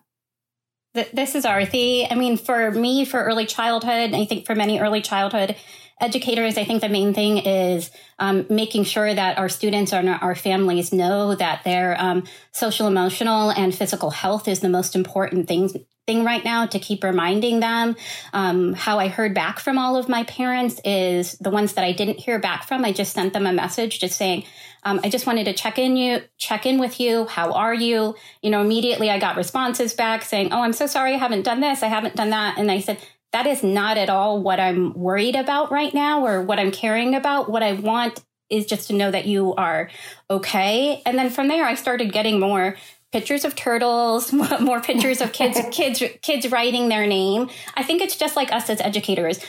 This 0.94 1.36
is 1.36 1.46
Arthi. 1.46 2.08
I 2.10 2.16
mean, 2.16 2.38
for 2.38 2.72
me, 2.72 3.06
for 3.06 3.24
early 3.24 3.46
childhood, 3.46 4.14
I 4.14 4.26
think 4.26 4.46
for 4.46 4.56
many 4.56 4.80
early 4.80 5.02
childhood 5.02 5.56
educators, 6.00 6.58
I 6.58 6.64
think 6.64 6.82
the 6.82 6.90
main 6.90 7.14
thing 7.14 7.38
is 7.40 7.92
um, 8.20 8.46
making 8.50 8.84
sure 8.86 9.14
that 9.14 9.38
our 9.38 9.50
students 9.50 9.94
and 9.94 10.10
our 10.10 10.36
families 10.36 10.94
know 10.94 11.36
that 11.36 11.64
their 11.64 11.96
um, 12.00 12.24
social, 12.52 12.88
emotional, 12.88 13.52
and 13.52 13.74
physical 13.74 14.10
health 14.10 14.48
is 14.48 14.60
the 14.60 14.70
most 14.70 14.96
important 14.96 15.48
thing 15.48 15.70
thing 16.10 16.24
right 16.24 16.44
now 16.44 16.66
to 16.66 16.80
keep 16.80 17.04
reminding 17.04 17.60
them. 17.60 17.96
Um, 18.34 18.74
how 18.74 18.98
I 18.98 19.10
heard 19.10 19.36
back 19.36 19.60
from 19.60 19.78
all 19.78 19.96
of 19.96 20.10
my 20.10 20.24
parents 20.24 20.82
is 20.84 21.34
the 21.38 21.52
ones 21.52 21.74
that 21.74 21.84
I 21.84 21.92
didn't 21.92 22.20
hear 22.20 22.40
back 22.40 22.68
from. 22.68 22.84
I 22.84 22.92
just 22.92 23.14
sent 23.14 23.34
them 23.34 23.46
a 23.46 23.54
message 23.54 24.00
just 24.00 24.18
saying, 24.18 24.44
um, 24.82 25.00
I 25.04 25.10
just 25.10 25.28
wanted 25.28 25.44
to 25.44 25.54
check 25.54 25.78
in 25.78 25.98
you, 25.98 26.22
check 26.38 26.66
in 26.66 26.80
with 26.80 27.00
you. 27.00 27.26
How 27.26 27.52
are 27.52 27.76
you? 27.76 28.16
You 28.42 28.50
know, 28.50 28.62
immediately 28.62 29.12
I 29.12 29.20
got 29.20 29.36
responses 29.36 29.94
back 29.94 30.24
saying, 30.24 30.52
"Oh, 30.52 30.62
I'm 30.62 30.74
so 30.74 30.88
sorry, 30.88 31.14
I 31.14 31.18
haven't 31.18 31.44
done 31.44 31.60
this, 31.60 31.84
I 31.84 31.88
haven't 31.88 32.16
done 32.16 32.32
that," 32.32 32.58
and 32.58 32.72
I 32.72 32.80
said. 32.80 32.98
That 33.32 33.46
is 33.46 33.64
not 33.64 33.98
at 33.98 34.10
all 34.10 34.42
what 34.42 34.60
I'm 34.60 34.94
worried 34.94 35.36
about 35.36 35.72
right 35.72 35.94
now 35.94 36.26
or 36.26 36.42
what 36.42 36.60
I'm 36.60 36.72
caring 36.72 37.16
about. 37.16 37.50
What 37.50 37.64
I 37.64 37.74
want 37.74 38.24
is 38.50 38.66
just 38.66 38.88
to 38.88 38.94
know 38.94 39.12
that 39.12 39.26
you 39.26 39.54
are 39.56 39.90
okay. 40.30 41.02
And 41.06 41.18
then 41.18 41.30
from 41.30 41.48
there, 41.48 41.66
I 41.66 41.76
started 41.76 42.12
getting 42.12 42.40
more 42.40 42.76
pictures 43.12 43.46
of 43.46 43.56
turtles, 43.56 44.34
more 44.60 44.82
pictures 44.82 45.22
of 45.22 45.32
kids, 45.32 45.60
kids, 45.72 46.02
kids 46.22 46.52
writing 46.52 46.90
their 46.90 47.06
name. 47.06 47.50
I 47.76 47.84
think 47.84 48.02
it's 48.02 48.18
just 48.18 48.36
like 48.36 48.52
us 48.52 48.70
as 48.70 48.82
educators 48.82 49.40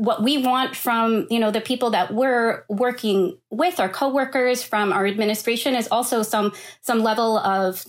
what 0.00 0.22
we 0.22 0.38
want 0.38 0.74
from 0.74 1.26
you 1.28 1.38
know 1.38 1.50
the 1.50 1.60
people 1.60 1.90
that 1.90 2.14
we're 2.14 2.64
working 2.70 3.36
with 3.50 3.78
our 3.78 3.88
coworkers 3.88 4.62
from 4.62 4.94
our 4.94 5.04
administration 5.04 5.74
is 5.74 5.86
also 5.90 6.22
some 6.22 6.54
some 6.80 7.00
level 7.00 7.36
of 7.36 7.84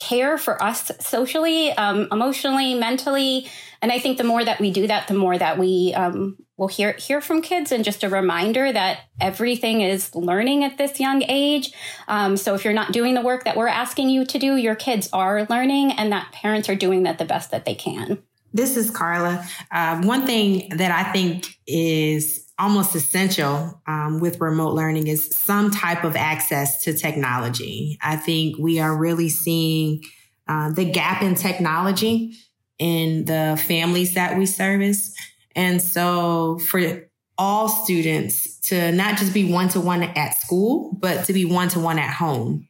care 0.00 0.38
for 0.38 0.62
us 0.62 0.90
socially 1.00 1.72
um, 1.72 2.08
emotionally 2.12 2.74
mentally. 2.74 3.48
And 3.80 3.92
i 3.92 3.98
think 3.98 4.18
the 4.18 4.24
more 4.24 4.44
that 4.44 4.60
we 4.60 4.70
do 4.70 4.86
that 4.86 5.08
the 5.08 5.14
more 5.14 5.36
that 5.36 5.58
we 5.58 5.92
um, 5.94 6.36
will 6.56 6.68
hear 6.68 6.92
hear 6.92 7.20
from 7.20 7.40
kids. 7.40 7.72
And 7.72 7.84
just 7.84 8.04
a 8.04 8.08
reminder 8.08 8.70
that 8.70 9.00
everything 9.20 9.80
is 9.80 10.14
learning 10.14 10.64
at 10.64 10.76
this 10.76 11.00
young 11.00 11.22
age. 11.22 11.72
Um, 12.08 12.36
so 12.36 12.54
if 12.54 12.64
you're 12.64 12.74
not 12.74 12.92
doing 12.92 13.14
the 13.14 13.22
work 13.22 13.44
that 13.44 13.56
we're 13.56 13.68
asking 13.68 14.10
you 14.10 14.26
to 14.26 14.38
do 14.38 14.56
your 14.56 14.74
kids 14.74 15.08
are 15.12 15.46
learning 15.48 15.92
and 15.92 16.12
that 16.12 16.32
parents 16.32 16.68
are 16.68 16.74
doing 16.74 17.04
that 17.04 17.18
the 17.18 17.24
best 17.24 17.50
that 17.52 17.64
they 17.64 17.74
can. 17.74 18.22
This 18.52 18.76
is 18.76 18.90
Carla. 18.90 19.44
Uh, 19.70 20.02
one 20.02 20.26
thing 20.26 20.70
that 20.70 20.90
I 20.90 21.12
think 21.12 21.58
is 21.66 22.47
almost 22.58 22.94
essential 22.94 23.80
um, 23.86 24.18
with 24.18 24.40
remote 24.40 24.74
learning 24.74 25.06
is 25.06 25.28
some 25.34 25.70
type 25.70 26.04
of 26.04 26.16
access 26.16 26.82
to 26.84 26.92
technology. 26.92 27.98
I 28.02 28.16
think 28.16 28.58
we 28.58 28.80
are 28.80 28.96
really 28.96 29.28
seeing 29.28 30.02
uh, 30.48 30.72
the 30.72 30.84
gap 30.84 31.22
in 31.22 31.34
technology 31.34 32.34
in 32.78 33.24
the 33.26 33.60
families 33.66 34.14
that 34.14 34.36
we 34.38 34.46
service. 34.46 35.14
And 35.54 35.80
so 35.80 36.58
for 36.58 37.08
all 37.36 37.68
students 37.68 38.58
to 38.60 38.90
not 38.92 39.16
just 39.16 39.32
be 39.32 39.52
one 39.52 39.68
to 39.68 39.80
one 39.80 40.02
at 40.02 40.34
school, 40.34 40.92
but 40.98 41.24
to 41.26 41.32
be 41.32 41.44
one 41.44 41.68
to 41.68 41.80
one 41.80 41.98
at 41.98 42.12
home. 42.12 42.68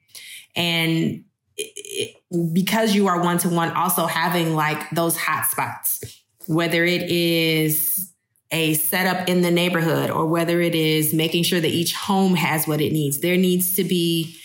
And 0.55 1.25
it, 1.57 2.15
because 2.53 2.95
you 2.95 3.07
are 3.07 3.23
one 3.23 3.39
to 3.39 3.49
one, 3.49 3.71
also 3.73 4.07
having 4.07 4.55
like 4.55 4.91
those 4.91 5.17
hot 5.17 5.47
spots, 5.47 6.23
whether 6.47 6.85
it 6.85 7.11
is 7.11 8.08
a 8.51 8.75
setup 8.75 9.29
in 9.29 9.43
the 9.43 9.51
neighborhood 9.51 10.11
or 10.11 10.27
whether 10.27 10.61
it 10.61 10.75
is 10.75 11.13
making 11.13 11.43
sure 11.43 11.61
that 11.61 11.69
each 11.69 11.95
home 11.95 12.35
has 12.35 12.67
what 12.67 12.81
it 12.81 12.93
needs. 12.93 13.19
There 13.19 13.37
needs 13.37 13.75
to 13.75 13.85
be 13.85 14.37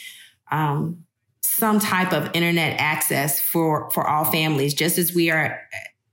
um, 0.51 1.05
some 1.41 1.79
type 1.79 2.11
of 2.11 2.29
internet 2.33 2.79
access 2.79 3.39
for 3.39 3.89
for 3.91 4.07
all 4.07 4.25
families, 4.25 4.73
just 4.73 4.97
as 4.97 5.13
we 5.13 5.31
are 5.31 5.61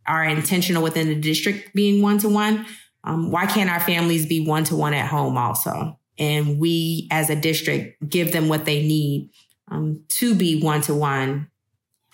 are 0.06 0.24
intentional 0.24 0.82
within 0.82 1.08
the 1.08 1.14
district 1.14 1.74
being 1.74 2.02
one 2.02 2.18
to 2.18 2.28
one. 2.28 2.66
Why 3.04 3.46
can't 3.46 3.70
our 3.70 3.80
families 3.80 4.26
be 4.26 4.46
one 4.46 4.64
to 4.64 4.76
one 4.76 4.94
at 4.94 5.08
home 5.08 5.36
also? 5.36 5.98
And 6.18 6.58
we 6.58 7.08
as 7.10 7.30
a 7.30 7.36
district 7.36 8.08
give 8.08 8.32
them 8.32 8.48
what 8.48 8.66
they 8.66 8.82
need 8.82 9.30
um, 9.70 10.04
to 10.08 10.34
be 10.34 10.60
one 10.60 10.82
to 10.82 10.94
one 10.94 11.50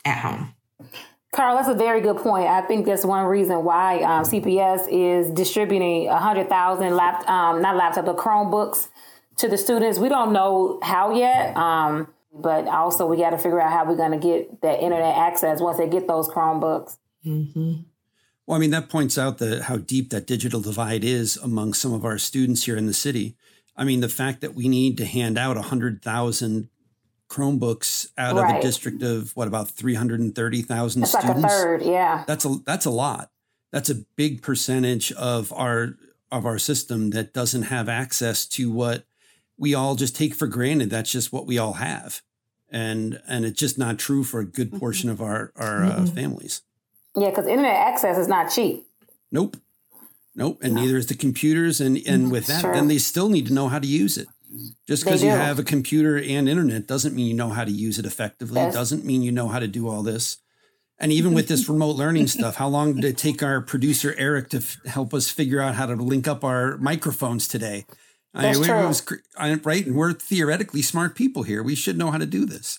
at 0.05 0.19
home. 0.19 0.55
Carl, 1.37 1.55
that's 1.57 1.69
a 1.69 1.75
very 1.75 2.01
good 2.01 2.17
point. 2.17 2.49
I 2.49 2.63
think 2.63 2.87
that's 2.87 3.05
one 3.05 3.27
reason 3.27 3.63
why 3.63 4.01
um, 4.01 4.25
CPS 4.25 4.89
is 4.91 5.31
distributing 5.31 6.07
100,000 6.07 6.97
lap, 6.97 7.29
um, 7.29 7.61
not 7.61 7.77
laptop, 7.77 8.07
but 8.07 8.17
Chromebooks 8.17 8.89
to 9.37 9.49
the 9.49 9.59
students. 9.59 9.99
We 9.99 10.09
don't 10.09 10.33
know 10.33 10.79
how 10.83 11.15
yet, 11.15 11.55
um, 11.55 12.09
but 12.33 12.67
also 12.67 13.07
we 13.07 13.19
got 13.19 13.31
to 13.31 13.39
figure 13.39 13.61
out 13.61 13.71
how 13.71 13.85
we're 13.85 13.97
going 13.97 14.13
to 14.13 14.19
get 14.19 14.63
that 14.63 14.81
internet 14.81 15.15
access 15.15 15.61
once 15.61 15.77
they 15.77 15.87
get 15.87 16.09
those 16.09 16.27
Chromebooks. 16.27 16.97
Mm-hmm. 17.27 17.83
Well, 18.47 18.57
I 18.57 18.59
mean, 18.59 18.71
that 18.71 18.89
points 18.89 19.19
out 19.19 19.37
the, 19.37 19.63
how 19.63 19.77
deep 19.77 20.09
that 20.11 20.27
digital 20.27 20.63
divide 20.63 21.05
is 21.05 21.37
among 21.37 21.75
some 21.75 21.93
of 21.93 22.07
our 22.07 22.17
students 22.17 22.65
here 22.65 22.79
in 22.79 22.87
the 22.87 22.95
city. 22.95 23.37
I 23.77 23.85
mean, 23.85 24.01
the 24.01 24.09
fact 24.09 24.41
that 24.41 24.55
we 24.55 24.69
need 24.69 24.97
to 24.99 25.05
hand 25.05 25.37
out 25.37 25.57
100,000 25.57 26.71
Chromebooks 27.29 28.09
out 28.17 28.37
right. 28.37 28.55
of 28.55 28.59
a 28.59 28.63
district 28.63 29.03
of 29.03 29.35
what 29.35 29.49
about 29.49 29.71
330,000 29.71 31.07
students? 31.07 31.29
like 31.29 31.37
a 31.37 31.49
third, 31.49 31.83
yeah. 31.83 32.25
That's 32.27 32.45
a 32.45 32.57
that's 32.65 32.87
a 32.87 32.91
lot. 32.91 33.31
That's 33.73 33.91
a 33.91 33.97
big 34.17 34.43
percentage 34.43 35.13
of 35.13 35.53
our 35.53 35.97
of 36.31 36.47
our 36.47 36.59
system 36.59 37.11
that 37.11 37.33
doesn't 37.33 37.65
have 37.65 37.89
access 37.89 38.47
to 38.47 38.71
what 38.71 39.05
we 39.59 39.75
all 39.75 39.95
just 39.95 40.17
take 40.17 40.35
for 40.35 40.47
granted. 40.47 40.91
That's 40.91 41.11
just 41.11 41.33
what 41.33 41.47
we 41.47 41.59
all 41.59 41.75
have. 41.75 42.23
And 42.71 43.21
and 43.27 43.45
it's 43.45 43.59
just 43.59 43.79
not 43.79 43.99
true 43.99 44.25
for 44.25 44.41
a 44.41 44.45
good 44.45 44.69
mm-hmm. 44.69 44.79
portion 44.79 45.11
of 45.11 45.21
our 45.21 45.53
our 45.57 45.85
uh, 45.85 45.91
mm-hmm. 45.91 46.05
uh, 46.05 46.07
families. 46.07 46.63
Yeah, 47.17 47.31
cuz 47.31 47.47
internet 47.47 47.77
access 47.77 48.19
is 48.19 48.29
not 48.29 48.51
cheap. 48.51 48.87
Nope. 49.33 49.57
Nope, 50.35 50.59
and 50.63 50.75
no. 50.75 50.83
neither 50.83 50.99
is 50.99 51.07
the 51.07 51.15
computers 51.15 51.81
and 51.81 51.97
and 51.97 52.25
mm-hmm. 52.25 52.31
with 52.31 52.47
that 52.47 52.61
sure. 52.61 52.75
then 52.75 52.89
they 52.89 52.99
still 52.99 53.29
need 53.29 53.47
to 53.47 53.55
know 53.55 53.69
how 53.69 53.79
to 53.79 53.87
use 53.87 54.19
it. 54.19 54.29
Just 54.87 55.05
because 55.05 55.23
you 55.23 55.31
have 55.31 55.59
a 55.59 55.65
computer 55.65 56.17
and 56.17 56.49
internet 56.49 56.87
doesn't 56.87 57.15
mean 57.15 57.27
you 57.27 57.35
know 57.35 57.51
how 57.51 57.65
to 57.65 57.71
use 57.71 57.99
it 57.99 58.07
effectively. 58.07 58.57
Yes. 58.57 58.75
It 58.75 58.77
doesn't 58.79 59.05
mean 59.05 59.23
you 59.23 59.33
know 59.33 59.49
how 59.49 59.59
to 59.59 59.67
do 59.67 59.89
all 59.89 60.03
this. 60.03 60.39
And 60.99 61.13
even 61.13 61.35
with 61.35 61.49
this 61.49 61.69
remote 61.69 61.97
learning 61.97 62.29
stuff, 62.29 62.57
how 62.57 62.69
long 62.69 62.95
did 62.95 63.05
it 63.05 63.19
take 63.19 63.43
our 63.43 63.61
producer 63.61 64.15
Eric 64.17 64.51
to 64.51 64.59
f- 64.59 64.79
help 64.87 65.13
us 65.13 65.31
figure 65.31 65.61
out 65.61 65.75
how 65.75 65.87
to 65.87 65.95
link 65.95 66.29
up 66.29 66.45
our 66.45 66.77
microphones 66.79 67.49
today? 67.49 67.87
That's 68.33 68.61
I, 68.61 68.65
true. 68.65 68.87
Was, 68.87 69.07
right, 69.39 69.87
and 69.87 69.97
we're 69.97 70.13
theoretically 70.13 70.83
smart 70.83 71.15
people 71.15 71.43
here. 71.43 71.63
We 71.63 71.75
should 71.75 71.99
know 71.99 72.11
how 72.11 72.19
to 72.19 72.27
do 72.27 72.47
this. 72.47 72.79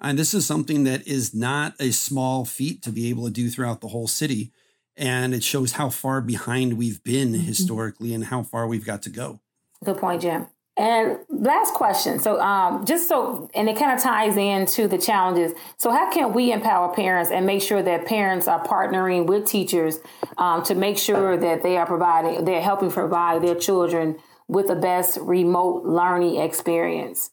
And 0.00 0.18
this 0.18 0.34
is 0.34 0.46
something 0.46 0.84
that 0.84 1.06
is 1.06 1.34
not 1.34 1.74
a 1.80 1.90
small 1.90 2.44
feat 2.44 2.82
to 2.82 2.92
be 2.92 3.08
able 3.08 3.24
to 3.24 3.30
do 3.30 3.48
throughout 3.48 3.80
the 3.80 3.88
whole 3.88 4.08
city. 4.08 4.52
And 4.96 5.34
it 5.34 5.42
shows 5.42 5.72
how 5.72 5.90
far 5.90 6.20
behind 6.20 6.74
we've 6.74 7.02
been 7.02 7.32
mm-hmm. 7.32 7.42
historically 7.42 8.12
and 8.14 8.24
how 8.24 8.42
far 8.42 8.66
we've 8.66 8.84
got 8.84 9.02
to 9.02 9.10
go. 9.10 9.40
Good 9.84 9.98
point, 9.98 10.22
Jim. 10.22 10.46
And 10.78 11.18
last 11.30 11.72
question. 11.72 12.18
So, 12.18 12.38
um, 12.38 12.84
just 12.84 13.08
so, 13.08 13.48
and 13.54 13.68
it 13.68 13.78
kind 13.78 13.96
of 13.96 14.02
ties 14.02 14.36
into 14.36 14.86
the 14.86 14.98
challenges. 14.98 15.52
So, 15.78 15.90
how 15.90 16.10
can 16.10 16.34
we 16.34 16.52
empower 16.52 16.94
parents 16.94 17.30
and 17.30 17.46
make 17.46 17.62
sure 17.62 17.82
that 17.82 18.04
parents 18.04 18.46
are 18.46 18.62
partnering 18.62 19.26
with 19.26 19.46
teachers 19.46 19.98
um, 20.36 20.62
to 20.64 20.74
make 20.74 20.98
sure 20.98 21.36
that 21.38 21.62
they 21.62 21.78
are 21.78 21.86
providing, 21.86 22.44
they're 22.44 22.60
helping 22.60 22.90
provide 22.90 23.42
their 23.42 23.54
children 23.54 24.18
with 24.48 24.68
the 24.68 24.76
best 24.76 25.18
remote 25.22 25.84
learning 25.86 26.36
experience? 26.36 27.30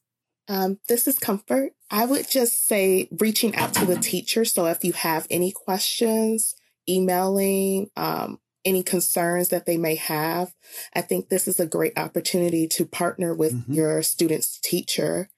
Um, 0.47 0.79
this 0.87 1.05
is 1.05 1.19
comfort. 1.19 1.73
I 1.91 2.05
would 2.05 2.29
just 2.29 2.65
say 2.65 3.09
reaching 3.19 3.55
out 3.55 3.73
to 3.73 3.85
the 3.85 3.97
teacher. 3.97 4.45
So, 4.45 4.67
if 4.67 4.85
you 4.85 4.93
have 4.93 5.27
any 5.29 5.51
questions, 5.51 6.55
emailing, 6.87 7.89
um, 7.97 8.39
any 8.65 8.83
concerns 8.83 9.49
that 9.49 9.65
they 9.65 9.77
may 9.77 9.95
have. 9.95 10.53
I 10.93 11.01
think 11.01 11.29
this 11.29 11.47
is 11.47 11.59
a 11.59 11.65
great 11.65 11.97
opportunity 11.97 12.67
to 12.69 12.85
partner 12.85 13.33
with 13.33 13.53
mm-hmm. 13.53 13.73
your 13.73 14.03
student's 14.03 14.59
teacher 14.59 15.29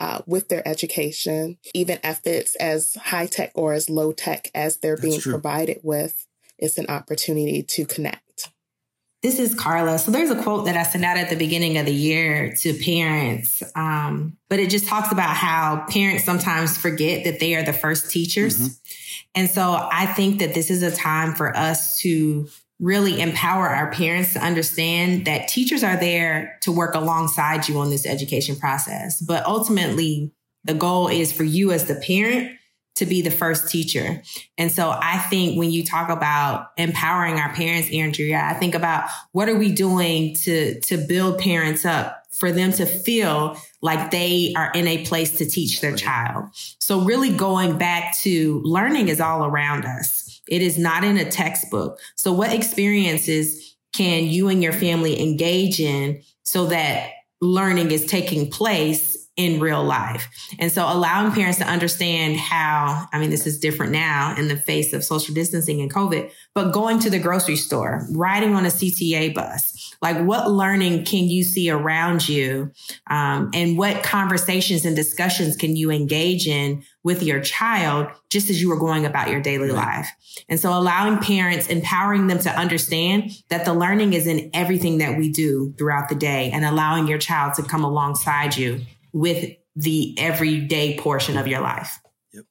uh, 0.00 0.22
with 0.26 0.48
their 0.48 0.66
education, 0.66 1.58
even 1.74 1.98
if 2.02 2.26
it's 2.26 2.56
as 2.56 2.94
high 2.94 3.26
tech 3.26 3.52
or 3.54 3.74
as 3.74 3.90
low 3.90 4.12
tech 4.12 4.50
as 4.54 4.78
they're 4.78 4.96
That's 4.96 5.06
being 5.06 5.20
true. 5.20 5.32
provided 5.32 5.80
with. 5.82 6.26
It's 6.58 6.78
an 6.78 6.86
opportunity 6.88 7.62
to 7.62 7.84
connect. 7.86 8.48
This 9.22 9.38
is 9.38 9.54
Carla. 9.54 9.98
So 9.98 10.10
there's 10.10 10.30
a 10.30 10.42
quote 10.42 10.64
that 10.64 10.78
I 10.78 10.82
sent 10.82 11.04
out 11.04 11.18
at 11.18 11.28
the 11.28 11.36
beginning 11.36 11.76
of 11.76 11.84
the 11.84 11.92
year 11.92 12.54
to 12.60 12.72
parents, 12.82 13.62
um, 13.76 14.38
but 14.48 14.58
it 14.58 14.70
just 14.70 14.86
talks 14.86 15.12
about 15.12 15.36
how 15.36 15.84
parents 15.90 16.24
sometimes 16.24 16.78
forget 16.78 17.24
that 17.24 17.38
they 17.38 17.54
are 17.54 17.62
the 17.62 17.74
first 17.74 18.10
teachers. 18.10 18.58
Mm-hmm. 18.58 18.74
And 19.34 19.50
so 19.50 19.88
I 19.92 20.06
think 20.06 20.40
that 20.40 20.54
this 20.54 20.70
is 20.70 20.82
a 20.82 20.90
time 20.90 21.34
for 21.34 21.54
us 21.54 21.98
to 21.98 22.48
really 22.80 23.20
empower 23.20 23.68
our 23.68 23.92
parents 23.92 24.32
to 24.32 24.40
understand 24.40 25.26
that 25.26 25.48
teachers 25.48 25.84
are 25.84 25.96
there 25.96 26.58
to 26.62 26.72
work 26.72 26.94
alongside 26.94 27.68
you 27.68 27.78
on 27.78 27.90
this 27.90 28.06
education 28.06 28.56
process. 28.56 29.20
But 29.20 29.44
ultimately, 29.46 30.32
the 30.64 30.74
goal 30.74 31.08
is 31.08 31.32
for 31.32 31.44
you 31.44 31.72
as 31.72 31.84
the 31.84 31.94
parent 31.94 32.56
to 32.96 33.06
be 33.06 33.22
the 33.22 33.30
first 33.30 33.70
teacher. 33.70 34.22
And 34.58 34.70
so 34.70 34.90
I 34.90 35.18
think 35.30 35.58
when 35.58 35.70
you 35.70 35.84
talk 35.84 36.10
about 36.10 36.68
empowering 36.76 37.36
our 37.36 37.52
parents, 37.54 37.90
Andrea, 37.92 38.42
I 38.42 38.54
think 38.54 38.74
about 38.74 39.08
what 39.32 39.48
are 39.48 39.56
we 39.56 39.72
doing 39.72 40.34
to, 40.42 40.80
to 40.80 40.96
build 40.98 41.38
parents 41.38 41.84
up 41.84 42.24
for 42.30 42.52
them 42.52 42.72
to 42.72 42.86
feel 42.86 43.56
like 43.82 44.10
they 44.10 44.52
are 44.56 44.70
in 44.74 44.86
a 44.86 45.04
place 45.04 45.36
to 45.38 45.46
teach 45.46 45.80
their 45.80 45.96
child. 45.96 46.46
So 46.80 47.00
really 47.00 47.34
going 47.34 47.78
back 47.78 48.16
to 48.18 48.60
learning 48.64 49.08
is 49.08 49.20
all 49.20 49.44
around 49.44 49.84
us. 49.84 50.29
It 50.50 50.62
is 50.62 50.78
not 50.78 51.04
in 51.04 51.16
a 51.16 51.30
textbook. 51.30 51.98
So 52.16 52.32
what 52.32 52.52
experiences 52.52 53.76
can 53.92 54.24
you 54.24 54.48
and 54.48 54.62
your 54.62 54.72
family 54.72 55.20
engage 55.20 55.80
in 55.80 56.22
so 56.44 56.66
that 56.66 57.10
learning 57.40 57.90
is 57.90 58.04
taking 58.06 58.50
place 58.50 59.16
in 59.36 59.58
real 59.58 59.82
life. 59.82 60.28
And 60.58 60.70
so 60.70 60.84
allowing 60.84 61.32
parents 61.32 61.58
to 61.58 61.64
understand 61.64 62.36
how, 62.36 63.06
I 63.12 63.18
mean, 63.18 63.30
this 63.30 63.46
is 63.46 63.58
different 63.58 63.92
now 63.92 64.34
in 64.36 64.48
the 64.48 64.56
face 64.56 64.92
of 64.92 65.02
social 65.02 65.34
distancing 65.34 65.80
and 65.80 65.90
COVID, 65.90 66.30
but 66.54 66.72
going 66.72 66.98
to 67.00 67.10
the 67.10 67.18
grocery 67.18 67.56
store, 67.56 68.06
riding 68.10 68.54
on 68.54 68.66
a 68.66 68.68
CTA 68.68 69.32
bus, 69.32 69.94
like 70.02 70.22
what 70.26 70.50
learning 70.50 71.04
can 71.04 71.24
you 71.24 71.42
see 71.42 71.70
around 71.70 72.28
you? 72.28 72.70
Um, 73.08 73.50
and 73.54 73.78
what 73.78 74.02
conversations 74.02 74.84
and 74.84 74.94
discussions 74.94 75.56
can 75.56 75.74
you 75.74 75.90
engage 75.90 76.46
in 76.46 76.82
with 77.02 77.22
your 77.22 77.40
child 77.40 78.08
just 78.28 78.50
as 78.50 78.60
you 78.60 78.68
were 78.68 78.78
going 78.78 79.06
about 79.06 79.30
your 79.30 79.40
daily 79.40 79.70
life. 79.70 80.08
And 80.48 80.60
so 80.60 80.76
allowing 80.76 81.18
parents, 81.18 81.68
empowering 81.68 82.26
them 82.26 82.38
to 82.40 82.50
understand 82.50 83.32
that 83.48 83.64
the 83.64 83.74
learning 83.74 84.12
is 84.12 84.26
in 84.26 84.50
everything 84.52 84.98
that 84.98 85.18
we 85.18 85.30
do 85.30 85.74
throughout 85.78 86.08
the 86.08 86.14
day 86.14 86.50
and 86.50 86.64
allowing 86.64 87.06
your 87.06 87.18
child 87.18 87.54
to 87.54 87.62
come 87.62 87.84
alongside 87.84 88.56
you 88.56 88.80
with 89.12 89.56
the 89.76 90.14
everyday 90.18 90.98
portion 90.98 91.36
of 91.36 91.46
your 91.46 91.60
life. 91.60 91.98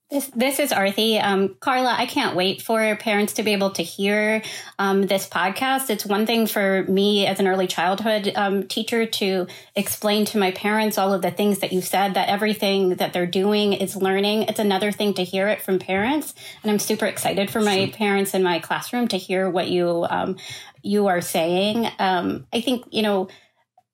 This, 0.10 0.26
this 0.36 0.58
is 0.58 0.72
Arthi. 0.72 1.24
Um, 1.24 1.56
Carla, 1.60 1.94
I 1.96 2.08
can't 2.08 2.36
wait 2.36 2.64
for 2.64 2.96
parents 2.96 3.34
to 3.34 3.44
be 3.44 3.54
able 3.54 3.70
to 3.72 3.84
hear 3.84 4.42
um, 4.80 5.04
this 5.04 5.30
podcast. 5.30 5.92
It's 5.92 6.04
one 6.04 6.26
thing 6.26 6.48
for 6.48 6.84
me 6.86 7.28
as 7.28 7.40
an 7.40 7.48
early 7.48 7.68
childhood 7.68 8.32
um, 8.36 8.64
teacher 8.64 9.06
to 9.06 9.46
explain 9.76 10.26
to 10.26 10.40
my 10.40 10.50
parents 10.50 10.98
all 10.98 11.14
of 11.14 11.22
the 11.22 11.30
things 11.30 11.60
that 11.60 11.72
you 11.72 11.82
said, 11.82 12.16
that 12.16 12.28
everything 12.28 12.96
that 12.96 13.14
they're 13.14 13.28
doing 13.28 13.74
is 13.74 13.96
learning. 13.96 14.44
It's 14.44 14.58
another 14.58 14.92
thing 14.92 15.14
to 15.14 15.24
hear 15.24 15.48
it 15.48 15.62
from 15.62 15.78
parents. 15.78 16.34
And 16.64 16.72
I'm 16.72 16.80
super 16.80 17.06
excited 17.06 17.52
for 17.52 17.62
my 17.62 17.92
parents 17.94 18.34
in 18.34 18.42
my 18.42 18.58
classroom 18.58 19.10
to 19.10 19.18
hear 19.18 19.48
what 19.48 19.70
you, 19.70 20.08
um, 20.10 20.38
you 20.82 21.06
are 21.06 21.22
saying. 21.22 21.88
Um, 22.00 22.48
I 22.52 22.62
think, 22.62 22.86
you 22.90 23.04
know, 23.04 23.28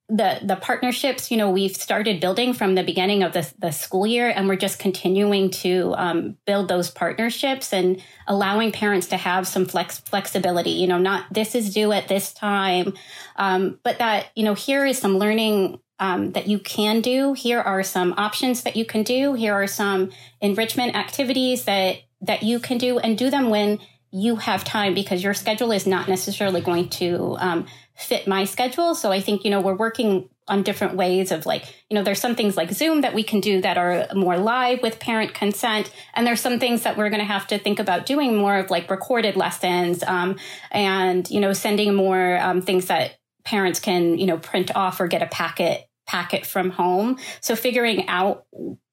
the 0.08 0.40
the 0.44 0.56
partnerships 0.56 1.32
you 1.32 1.38
know 1.38 1.50
we've 1.50 1.76
started 1.76 2.22
building 2.22 2.54
from 2.54 2.76
the 2.76 2.84
beginning 2.84 3.24
of 3.24 3.34
the, 3.34 3.52
the 3.58 3.72
school 3.72 4.06
year 4.06 4.30
and 4.30 4.48
we're 4.48 4.56
just 4.56 4.78
continuing 4.78 5.50
to 5.50 5.96
um, 5.98 6.38
build 6.46 6.68
those 6.68 6.92
partnerships 6.92 7.74
and 7.74 8.02
allowing 8.28 8.72
parents 8.72 9.08
to 9.08 9.18
have 9.18 9.48
some 9.48 9.66
flex 9.66 9.98
flexibility 10.00 10.70
you 10.70 10.86
know 10.86 11.00
not 11.00 11.26
this 11.32 11.56
is 11.56 11.74
due 11.74 11.92
at 11.92 12.08
this 12.08 12.34
time 12.34 12.94
um, 13.38 13.80
but 13.84 13.98
that 13.98 14.28
you 14.36 14.44
know 14.44 14.54
here 14.54 14.86
is 14.86 15.00
some 15.00 15.18
learning 15.18 15.80
um, 16.00 16.34
that 16.34 16.48
you 16.48 16.60
can 16.60 17.02
do. 17.02 17.34
Here 17.34 17.62
are 17.62 17.82
some 17.82 18.14
options 18.18 18.64
that 18.64 18.76
you 18.76 18.86
can 18.86 19.04
do. 19.04 19.34
Here 19.34 19.54
are 19.54 19.68
some 19.68 20.12
enrichment 20.42 20.96
activities 20.96 21.66
that 21.66 21.98
that 22.22 22.44
you 22.44 22.60
can 22.60 22.78
do 22.78 23.00
and 23.00 23.18
do 23.18 23.30
them 23.30 23.50
when 23.50 23.80
you 24.12 24.38
have 24.38 24.64
time 24.64 24.94
because 24.94 25.24
your 25.24 25.34
schedule 25.34 25.72
is 25.72 25.86
not 25.86 26.08
necessarily 26.08 26.62
going 26.62 26.90
to 26.90 27.36
um, 27.40 27.66
fit 27.96 28.28
my 28.28 28.44
schedule. 28.46 28.94
So 28.96 29.12
I 29.12 29.22
think, 29.22 29.44
you 29.46 29.52
know, 29.52 29.62
we're 29.62 29.76
working 29.76 30.30
on 30.48 30.62
different 30.62 30.96
ways 30.96 31.32
of 31.32 31.46
like, 31.46 31.66
you 31.90 31.96
know, 31.96 32.04
there's 32.04 32.20
some 32.20 32.36
things 32.36 32.56
like 32.56 32.72
Zoom 32.72 33.02
that 33.02 33.16
we 33.16 33.24
can 33.24 33.40
do 33.40 33.62
that 33.62 33.78
are 33.78 34.08
more 34.14 34.38
live 34.38 34.82
with 34.84 35.00
parent 35.00 35.34
consent. 35.34 35.92
And 36.14 36.28
there's 36.28 36.42
some 36.42 36.60
things 36.60 36.84
that 36.84 36.98
we're 36.98 37.10
going 37.10 37.22
to 37.22 37.26
have 37.26 37.48
to 37.48 37.58
think 37.58 37.80
about 37.80 38.06
doing 38.06 38.36
more 38.36 38.58
of 38.58 38.70
like 38.70 38.92
recorded 38.92 39.36
lessons, 39.36 40.04
um, 40.04 40.38
and, 40.72 41.28
you 41.32 41.40
know, 41.40 41.54
sending 41.54 41.96
more, 41.96 42.38
um, 42.40 42.62
things 42.62 42.86
that 42.88 43.16
parents 43.44 43.80
can, 43.80 44.18
you 44.18 44.28
know, 44.28 44.38
print 44.38 44.76
off 44.76 45.00
or 45.00 45.08
get 45.08 45.24
a 45.24 45.28
packet, 45.28 45.88
packet 46.06 46.46
from 46.46 46.70
home. 46.70 47.18
So 47.42 47.56
figuring 47.56 48.08
out 48.08 48.46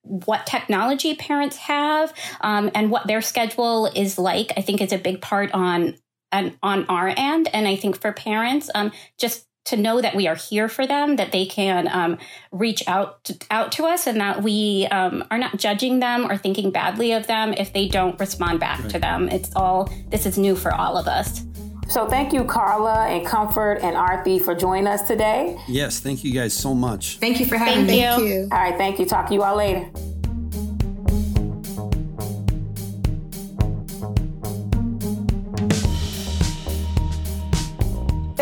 what 0.04 0.46
technology 0.46 1.14
parents 1.14 1.56
have 1.56 2.12
um, 2.40 2.70
and 2.74 2.90
what 2.90 3.06
their 3.06 3.22
schedule 3.22 3.86
is 3.86 4.18
like, 4.18 4.52
I 4.56 4.62
think 4.62 4.80
is 4.80 4.92
a 4.92 4.98
big 4.98 5.20
part 5.20 5.52
on 5.52 5.96
and 6.32 6.56
on 6.62 6.86
our 6.86 7.12
end. 7.16 7.48
And 7.52 7.68
I 7.68 7.76
think 7.76 8.00
for 8.00 8.12
parents, 8.12 8.70
um, 8.74 8.92
just 9.18 9.46
to 9.64 9.76
know 9.76 10.00
that 10.00 10.16
we 10.16 10.26
are 10.26 10.34
here 10.34 10.68
for 10.68 10.86
them, 10.86 11.16
that 11.16 11.30
they 11.30 11.46
can 11.46 11.88
um, 11.88 12.18
reach 12.50 12.82
out 12.88 13.22
to, 13.24 13.38
out 13.50 13.70
to 13.72 13.84
us, 13.84 14.06
and 14.06 14.20
that 14.20 14.42
we 14.42 14.88
um, 14.90 15.24
are 15.30 15.38
not 15.38 15.56
judging 15.56 16.00
them 16.00 16.28
or 16.30 16.36
thinking 16.36 16.70
badly 16.70 17.12
of 17.12 17.26
them 17.28 17.52
if 17.52 17.72
they 17.72 17.86
don't 17.86 18.18
respond 18.18 18.58
back 18.58 18.80
right. 18.80 18.90
to 18.90 18.98
them. 18.98 19.28
It's 19.28 19.54
all 19.54 19.88
this 20.08 20.26
is 20.26 20.36
new 20.36 20.56
for 20.56 20.74
all 20.74 20.96
of 20.96 21.06
us. 21.06 21.44
So 21.88 22.08
thank 22.08 22.32
you, 22.32 22.44
Carla 22.44 23.06
and 23.06 23.26
Comfort 23.26 23.80
and 23.82 23.96
Arthi 23.96 24.42
for 24.42 24.54
joining 24.54 24.86
us 24.86 25.02
today. 25.02 25.58
Yes, 25.68 26.00
thank 26.00 26.24
you 26.24 26.32
guys 26.32 26.54
so 26.54 26.74
much. 26.74 27.18
Thank 27.18 27.38
you 27.38 27.46
for 27.46 27.56
having 27.56 27.86
thank 27.86 28.22
me. 28.22 28.34
You. 28.34 28.48
All 28.50 28.58
right, 28.58 28.76
thank 28.76 28.98
you. 28.98 29.04
Talk 29.04 29.28
to 29.28 29.34
you 29.34 29.42
all 29.42 29.56
later. 29.56 29.90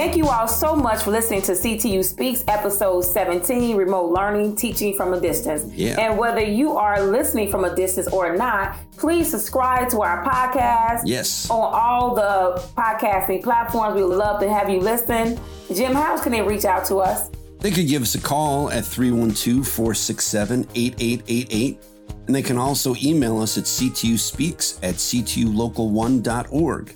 Thank 0.01 0.17
you 0.17 0.29
all 0.29 0.49
so 0.49 0.75
much 0.75 1.03
for 1.03 1.11
listening 1.11 1.43
to 1.43 1.53
CTU 1.53 2.03
Speaks 2.03 2.43
episode 2.49 3.03
17 3.03 3.77
Remote 3.77 4.13
Learning 4.13 4.57
Teaching 4.57 4.97
from 4.97 5.13
a 5.13 5.21
Distance. 5.21 5.71
Yeah. 5.75 6.01
And 6.01 6.19
whether 6.19 6.41
you 6.41 6.79
are 6.79 7.03
listening 7.03 7.51
from 7.51 7.67
a 7.67 7.77
distance 7.77 8.09
or 8.09 8.35
not, 8.35 8.79
please 8.97 9.31
subscribe 9.31 9.91
to 9.91 10.01
our 10.01 10.25
podcast. 10.25 11.03
Yes. 11.05 11.51
On 11.51 11.61
all 11.61 12.15
the 12.15 12.63
podcasting 12.79 13.43
platforms. 13.43 13.95
We 13.95 14.03
would 14.03 14.17
love 14.17 14.41
to 14.41 14.49
have 14.49 14.71
you 14.71 14.81
listen. 14.81 15.39
Jim, 15.75 15.93
how 15.93 16.19
can 16.19 16.33
they 16.33 16.41
reach 16.41 16.65
out 16.65 16.87
to 16.87 16.97
us? 16.97 17.31
They 17.59 17.71
could 17.71 17.87
give 17.87 18.01
us 18.01 18.15
a 18.15 18.21
call 18.23 18.71
at 18.71 18.87
312 18.87 19.69
467 19.69 20.67
8888. 20.75 21.79
And 22.27 22.35
they 22.35 22.41
can 22.41 22.57
also 22.57 22.95
email 23.03 23.39
us 23.39 23.59
at 23.59 23.65
ctuspeaks 23.65 24.79
at 24.83 24.95
ctulocal1.org. 24.95 26.95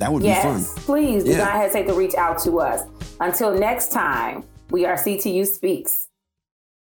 That 0.00 0.10
would 0.12 0.22
yes, 0.22 0.42
be 0.42 0.64
fun. 0.64 0.84
Please 0.84 1.24
do 1.24 1.30
yeah. 1.30 1.44
not 1.44 1.52
hesitate 1.52 1.86
to 1.88 1.92
reach 1.92 2.14
out 2.14 2.38
to 2.44 2.58
us. 2.58 2.88
Until 3.20 3.52
next 3.56 3.92
time, 3.92 4.44
we 4.70 4.86
are 4.86 4.94
CTU 4.94 5.46
Speaks. 5.46 6.08